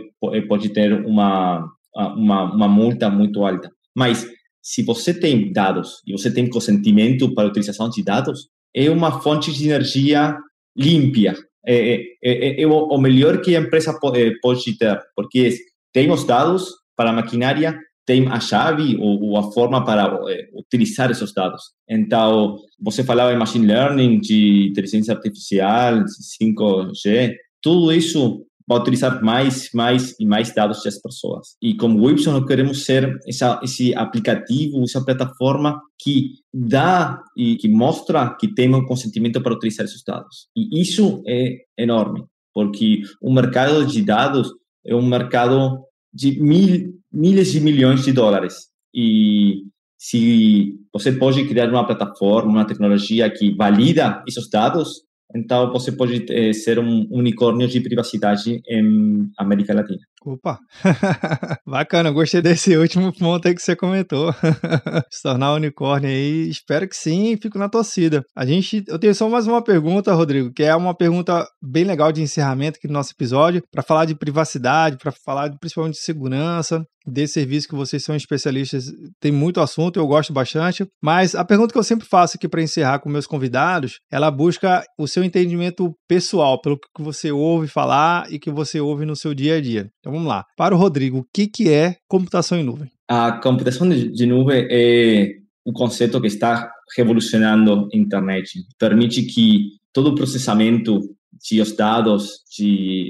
pode 0.48 0.68
ter 0.70 0.92
uma, 1.04 1.68
ah, 1.96 2.14
uma, 2.14 2.54
uma 2.54 2.68
multa 2.68 3.10
muito 3.10 3.44
alta. 3.44 3.70
Mas 3.94 4.26
se 4.62 4.82
você 4.82 5.12
tem 5.12 5.52
dados 5.52 6.00
e 6.06 6.12
você 6.12 6.32
tem 6.32 6.48
consentimento 6.48 7.34
para 7.34 7.44
a 7.44 7.50
utilização 7.50 7.90
de 7.90 8.02
dados, 8.02 8.48
é 8.74 8.88
uma 8.88 9.20
fonte 9.20 9.52
de 9.52 9.68
energia 9.68 10.36
limpa. 10.76 11.36
É, 11.66 11.94
é, 11.94 12.00
é, 12.22 12.62
é 12.62 12.66
o 12.66 12.98
melhor 12.98 13.40
que 13.40 13.54
a 13.54 13.60
empresa 13.60 13.98
pode, 14.00 14.38
pode 14.40 14.76
ter, 14.78 15.00
porque 15.14 15.56
tem 15.92 16.10
os 16.10 16.24
dados, 16.24 16.70
para 16.96 17.10
a 17.10 17.12
maquinária 17.12 17.78
tem 18.04 18.26
a 18.28 18.40
chave 18.40 18.96
ou, 18.96 19.22
ou 19.22 19.36
a 19.38 19.52
forma 19.52 19.84
para 19.84 20.18
é, 20.28 20.48
utilizar 20.54 21.10
esses 21.10 21.32
dados. 21.32 21.62
Então, 21.88 22.56
você 22.80 23.04
falava 23.04 23.32
em 23.32 23.38
machine 23.38 23.66
learning, 23.66 24.18
de 24.18 24.68
inteligência 24.70 25.14
artificial, 25.14 26.02
5G, 26.40 27.34
tudo 27.62 27.92
isso 27.92 28.44
para 28.66 28.80
utilizar 28.80 29.22
mais, 29.22 29.68
mais 29.74 30.14
e 30.18 30.26
mais 30.26 30.54
dados 30.54 30.82
das 30.82 31.00
pessoas. 31.00 31.56
E 31.60 31.74
como 31.74 32.04
Webson, 32.04 32.32
nós 32.32 32.46
queremos 32.46 32.84
ser 32.84 33.18
essa, 33.26 33.60
esse 33.62 33.94
aplicativo, 33.94 34.82
essa 34.82 35.04
plataforma 35.04 35.80
que 36.00 36.34
dá 36.52 37.20
e 37.36 37.56
que 37.56 37.68
mostra 37.68 38.34
que 38.38 38.52
tem 38.52 38.72
um 38.74 38.84
consentimento 38.84 39.40
para 39.42 39.54
utilizar 39.54 39.84
esses 39.84 40.02
dados. 40.04 40.48
E 40.56 40.80
isso 40.80 41.22
é 41.26 41.56
enorme, 41.78 42.24
porque 42.54 43.02
o 43.20 43.32
mercado 43.32 43.84
de 43.86 44.02
dados 44.02 44.50
é 44.86 44.94
um 44.94 45.06
mercado 45.06 45.84
de 46.12 46.40
mil, 46.40 46.94
milhares 47.12 47.52
de 47.52 47.60
milhões 47.60 48.04
de 48.04 48.12
dólares. 48.12 48.68
E 48.94 49.62
se 49.98 50.74
você 50.92 51.12
pode 51.12 51.46
criar 51.46 51.70
uma 51.70 51.86
plataforma, 51.86 52.50
uma 52.50 52.66
tecnologia 52.66 53.30
que 53.30 53.54
valida 53.54 54.22
esses 54.26 54.48
dados, 54.50 55.02
então 55.34 55.72
você 55.72 55.92
pode 55.92 56.26
eh, 56.28 56.52
ser 56.52 56.78
um 56.78 57.06
unicórnio 57.10 57.66
de 57.66 57.80
privacidade 57.80 58.60
em 58.68 59.30
América 59.38 59.74
Latina. 59.74 60.00
Opa, 60.24 60.56
bacana, 61.66 62.12
gostei 62.12 62.40
desse 62.40 62.76
último 62.78 63.12
ponto 63.12 63.48
aí 63.48 63.54
que 63.54 63.62
você 63.62 63.74
comentou. 63.74 64.32
Se 65.10 65.22
tornar 65.22 65.54
unicórnio 65.54 66.08
aí, 66.08 66.48
espero 66.48 66.86
que 66.86 66.96
sim, 66.96 67.36
fico 67.42 67.58
na 67.58 67.68
torcida. 67.68 68.22
A 68.36 68.46
gente, 68.46 68.84
eu 68.86 69.00
tenho 69.00 69.14
só 69.16 69.28
mais 69.28 69.48
uma 69.48 69.62
pergunta, 69.62 70.14
Rodrigo, 70.14 70.52
que 70.52 70.62
é 70.62 70.76
uma 70.76 70.94
pergunta 70.94 71.44
bem 71.60 71.82
legal 71.82 72.12
de 72.12 72.22
encerramento 72.22 72.78
aqui 72.78 72.86
do 72.86 72.94
nosso 72.94 73.12
episódio, 73.12 73.62
para 73.72 73.82
falar 73.82 74.04
de 74.04 74.14
privacidade, 74.14 74.96
para 74.96 75.10
falar 75.24 75.50
principalmente 75.58 75.94
de 75.94 76.04
segurança, 76.04 76.84
desse 77.06 77.34
serviço 77.34 77.68
que 77.68 77.74
vocês 77.74 78.02
são 78.02 78.14
especialistas, 78.14 78.84
tem 79.20 79.32
muito 79.32 79.60
assunto, 79.60 79.98
eu 79.98 80.06
gosto 80.06 80.32
bastante, 80.32 80.86
mas 81.02 81.34
a 81.34 81.44
pergunta 81.44 81.72
que 81.72 81.78
eu 81.78 81.82
sempre 81.82 82.06
faço 82.06 82.36
aqui 82.36 82.48
para 82.48 82.62
encerrar 82.62 83.00
com 83.00 83.08
meus 83.08 83.26
convidados, 83.26 83.98
ela 84.10 84.30
busca 84.30 84.84
o 84.98 85.06
seu 85.06 85.24
entendimento 85.24 85.92
pessoal, 86.08 86.60
pelo 86.60 86.78
que 86.78 87.02
você 87.02 87.32
ouve 87.32 87.68
falar 87.68 88.32
e 88.32 88.38
que 88.38 88.50
você 88.50 88.80
ouve 88.80 89.04
no 89.04 89.16
seu 89.16 89.34
dia 89.34 89.56
a 89.56 89.60
dia. 89.60 89.88
Então, 89.98 90.11
então 90.12 90.18
vamos 90.18 90.28
lá. 90.28 90.44
Para 90.56 90.74
o 90.74 90.78
Rodrigo, 90.78 91.18
o 91.18 91.26
que, 91.32 91.46
que 91.46 91.70
é 91.70 91.96
computação 92.06 92.58
em 92.58 92.62
nuvem? 92.62 92.90
A 93.08 93.32
computação 93.32 93.88
de 93.88 94.26
nuvem 94.26 94.66
é 94.70 95.36
um 95.64 95.72
conceito 95.72 96.20
que 96.20 96.26
está 96.26 96.70
revolucionando 96.96 97.88
a 97.92 97.96
internet. 97.96 98.60
Permite 98.78 99.22
que 99.22 99.78
todo 99.92 100.10
o 100.10 100.14
processamento 100.14 101.00
de 101.32 101.60
os 101.60 101.72
dados, 101.74 102.42
de, 102.56 103.08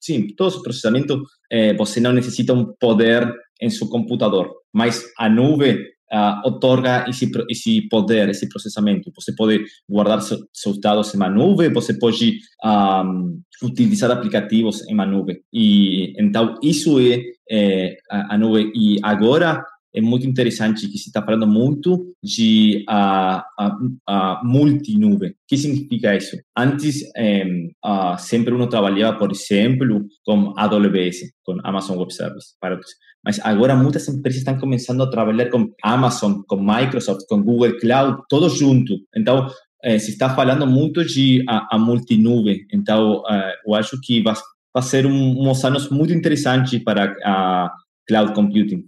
sim, 0.00 0.26
todo 0.34 0.56
o 0.56 0.62
processamento, 0.62 1.22
eh, 1.50 1.74
você 1.74 2.00
não 2.00 2.12
necessita 2.12 2.54
um 2.54 2.72
poder 2.80 3.30
em 3.60 3.68
seu 3.68 3.86
computador, 3.88 4.50
mas 4.72 5.04
a 5.18 5.28
nuvem 5.28 5.78
uh, 6.12 6.48
otorga 6.48 7.04
esse, 7.08 7.30
esse 7.48 7.88
poder, 7.88 8.28
esse 8.28 8.48
processamento. 8.48 9.12
Você 9.14 9.34
pode 9.34 9.64
guardar 9.88 10.20
seu, 10.22 10.38
seus 10.52 10.80
dados 10.80 11.14
em 11.14 11.16
uma 11.16 11.30
nuvem, 11.30 11.72
você 11.72 11.94
pode 11.94 12.38
um, 12.64 13.40
utilizar 13.62 14.10
aplicativos 14.10 14.86
em 14.88 14.94
uma 14.94 15.06
nuvem. 15.06 15.40
E 15.52 16.14
então 16.20 16.56
isso 16.62 16.98
é, 17.00 17.22
é 17.50 17.96
a, 18.10 18.34
a 18.34 18.38
nuvem. 18.38 18.70
E 18.74 18.98
agora 19.02 19.64
é 19.94 20.00
muito 20.00 20.26
interessante 20.26 20.88
que 20.88 20.98
se 20.98 21.08
está 21.08 21.22
falando 21.22 21.46
muito 21.46 22.14
de 22.22 22.84
a, 22.88 23.44
a, 23.58 23.78
a 24.06 24.40
multinuvem. 24.44 25.30
O 25.30 25.34
que 25.48 25.56
significa 25.56 26.16
isso? 26.16 26.36
Antes, 26.56 27.02
é, 27.16 27.44
a, 27.84 28.16
sempre 28.16 28.54
uno 28.54 28.68
trabalhava, 28.68 29.18
por 29.18 29.32
exemplo, 29.32 30.06
com 30.24 30.52
AWS, 30.56 31.32
com 31.44 31.58
Amazon 31.64 31.98
Web 31.98 32.14
Service. 32.14 32.54
Para 32.60 32.78
mas 33.24 33.38
agora 33.40 33.76
muitas 33.76 34.08
empresas 34.08 34.38
estão 34.38 34.58
começando 34.58 35.02
a 35.02 35.10
trabalhar 35.10 35.50
com 35.50 35.70
Amazon, 35.82 36.40
com 36.48 36.56
Microsoft, 36.56 37.26
com 37.28 37.42
Google 37.42 37.78
Cloud, 37.78 38.22
todos 38.30 38.58
juntos. 38.58 38.96
Então, 39.14 39.46
eh, 39.84 39.98
se 39.98 40.12
está 40.12 40.30
falando 40.34 40.66
muito 40.66 41.04
de 41.04 41.44
a, 41.48 41.76
a 41.76 41.78
multinuvem. 41.78 42.66
Então, 42.72 43.22
eh, 43.28 43.54
eu 43.66 43.74
acho 43.74 44.00
que 44.00 44.22
vai, 44.22 44.34
vai 44.72 44.82
ser 44.82 45.04
um, 45.04 45.48
uns 45.48 45.64
anos 45.64 45.90
muito 45.90 46.14
interessantes 46.14 46.82
para 46.82 47.14
a 47.24 47.70
cloud 48.08 48.32
computing, 48.32 48.84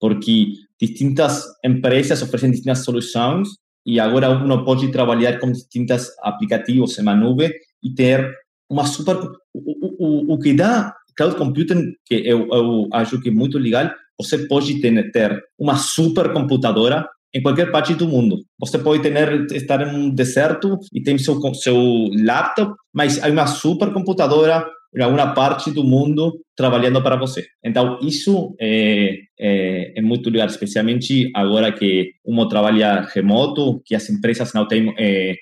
porque 0.00 0.52
distintas 0.80 1.44
empresas 1.64 2.22
oferecem 2.22 2.50
distintas 2.50 2.84
soluções 2.84 3.48
e 3.86 3.98
agora 3.98 4.30
uno 4.30 4.64
pode 4.64 4.90
trabalhar 4.92 5.38
com 5.38 5.50
distintos 5.50 6.08
aplicativos 6.22 6.98
uma 6.98 7.14
nuvem 7.14 7.50
e 7.82 7.94
ter 7.94 8.32
uma 8.70 8.86
super... 8.86 9.16
O, 9.54 10.32
o, 10.32 10.34
o 10.34 10.38
que 10.38 10.52
dá 10.52 10.94
cloud 11.16 11.36
computing, 11.36 11.94
que 12.06 12.14
eu, 12.14 12.46
eu 12.52 12.88
acho 12.92 13.20
que 13.20 13.28
é 13.28 13.32
muito 13.32 13.58
legal, 13.58 13.90
você 14.16 14.46
pode 14.46 14.80
ter, 14.80 15.10
ter 15.10 15.42
uma 15.58 15.76
supercomputadora 15.76 17.06
em 17.34 17.42
qualquer 17.42 17.70
parte 17.70 17.94
do 17.94 18.08
mundo. 18.08 18.42
Você 18.58 18.78
pode 18.78 19.02
ter, 19.02 19.46
estar 19.52 19.80
em 19.80 19.94
um 19.94 20.10
deserto 20.10 20.78
e 20.92 21.02
tem 21.02 21.18
seu, 21.18 21.38
seu 21.54 22.08
laptop, 22.24 22.72
mas 22.92 23.22
há 23.22 23.28
uma 23.28 23.46
supercomputadora 23.46 24.66
em 24.94 25.02
alguma 25.02 25.34
parte 25.34 25.70
do 25.70 25.84
mundo 25.84 26.40
trabalhando 26.56 27.00
para 27.02 27.16
você. 27.16 27.46
Então, 27.64 27.98
isso 28.02 28.56
é, 28.60 29.18
é, 29.38 29.98
é, 29.98 30.02
muito 30.02 30.28
legal, 30.28 30.48
especialmente 30.48 31.30
agora 31.34 31.70
que 31.70 32.12
um 32.26 32.48
trabalha 32.48 33.06
remoto, 33.14 33.80
que 33.84 33.94
as 33.94 34.10
empresas 34.10 34.52
não 34.52 34.66
têm 34.66 34.92
é, 34.98 35.36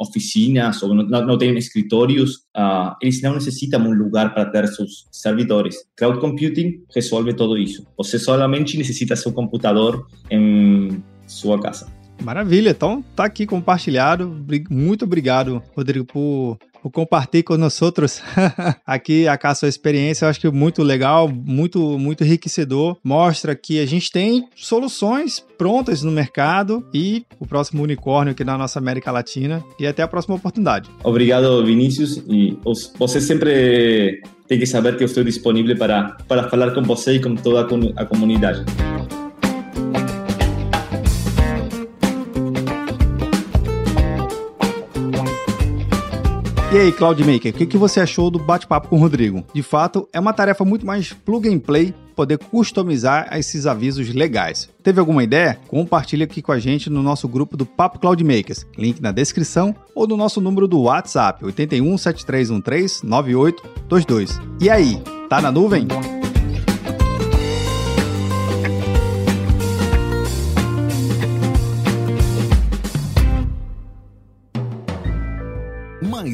oficinas 0.00 0.82
ou 0.82 0.94
não, 0.94 1.26
não 1.26 1.38
têm 1.38 1.56
escritórios, 1.56 2.38
uh, 2.56 2.94
eles 3.00 3.22
não 3.22 3.34
necessitam 3.34 3.82
um 3.82 3.92
lugar 3.92 4.34
para 4.34 4.46
ter 4.46 4.66
seus 4.66 5.06
servidores. 5.12 5.76
Cloud 5.96 6.18
Computing 6.18 6.82
resolve 6.92 7.34
tudo 7.34 7.56
isso. 7.56 7.86
Você 7.96 8.18
solamente 8.18 8.76
necessita 8.76 9.14
seu 9.14 9.32
computador 9.32 10.06
em 10.30 11.02
sua 11.26 11.60
casa. 11.60 11.86
Maravilha, 12.20 12.70
então 12.70 13.02
tá 13.14 13.24
aqui 13.24 13.46
compartilhado. 13.46 14.44
Muito 14.70 15.04
obrigado, 15.04 15.62
Rodrigo, 15.74 16.04
por 16.04 16.58
o 16.82 16.90
compartilhar 16.90 17.44
com 17.44 17.56
nós 17.56 17.80
outros 17.80 18.22
aqui 18.86 19.26
a 19.28 19.54
sua 19.54 19.68
experiência. 19.68 20.24
Eu 20.24 20.30
acho 20.30 20.40
que 20.40 20.50
muito 20.50 20.82
legal, 20.82 21.28
muito, 21.28 21.98
muito 21.98 22.24
enriquecedor. 22.24 22.96
Mostra 23.02 23.54
que 23.54 23.80
a 23.80 23.86
gente 23.86 24.10
tem 24.10 24.48
soluções 24.54 25.44
prontas 25.56 26.02
no 26.02 26.10
mercado 26.10 26.84
e 26.92 27.24
o 27.38 27.46
próximo 27.46 27.82
unicórnio 27.82 28.32
aqui 28.32 28.44
na 28.44 28.58
nossa 28.58 28.78
América 28.78 29.10
Latina. 29.10 29.62
E 29.78 29.86
até 29.86 30.02
a 30.02 30.08
próxima 30.08 30.34
oportunidade. 30.34 30.90
Obrigado, 31.02 31.64
Vinícius. 31.64 32.22
E 32.28 32.56
você 32.98 33.20
sempre 33.20 34.22
tem 34.46 34.58
que 34.58 34.66
saber 34.66 34.96
que 34.96 35.02
eu 35.02 35.06
estou 35.06 35.24
disponível 35.24 35.76
para, 35.76 36.16
para 36.28 36.48
falar 36.48 36.72
com 36.72 36.82
você 36.82 37.14
e 37.14 37.20
com 37.20 37.34
toda 37.34 37.60
a 37.96 38.04
comunidade. 38.04 38.64
E 46.72 46.78
aí, 46.78 46.90
Cloudmaker, 46.90 47.52
o 47.52 47.54
que, 47.54 47.66
que 47.66 47.76
você 47.76 48.00
achou 48.00 48.30
do 48.30 48.38
bate-papo 48.38 48.88
com 48.88 48.96
o 48.96 48.98
Rodrigo? 48.98 49.44
De 49.52 49.62
fato, 49.62 50.08
é 50.10 50.18
uma 50.18 50.32
tarefa 50.32 50.64
muito 50.64 50.86
mais 50.86 51.12
plug 51.12 51.46
and 51.46 51.58
play 51.58 51.94
poder 52.16 52.38
customizar 52.38 53.28
esses 53.38 53.66
avisos 53.66 54.08
legais. 54.14 54.70
Teve 54.82 54.98
alguma 54.98 55.22
ideia? 55.22 55.58
Compartilhe 55.68 56.22
aqui 56.22 56.40
com 56.40 56.50
a 56.50 56.58
gente 56.58 56.88
no 56.88 57.02
nosso 57.02 57.28
grupo 57.28 57.58
do 57.58 57.66
Papo 57.66 57.98
Cloudmakers, 57.98 58.66
link 58.78 59.02
na 59.02 59.12
descrição 59.12 59.76
ou 59.94 60.06
no 60.06 60.16
nosso 60.16 60.40
número 60.40 60.66
do 60.66 60.80
WhatsApp 60.80 61.44
81 61.44 61.98
7313 61.98 63.04
9822. 63.04 64.40
E 64.58 64.70
aí, 64.70 64.98
tá 65.28 65.42
na 65.42 65.52
nuvem? 65.52 65.86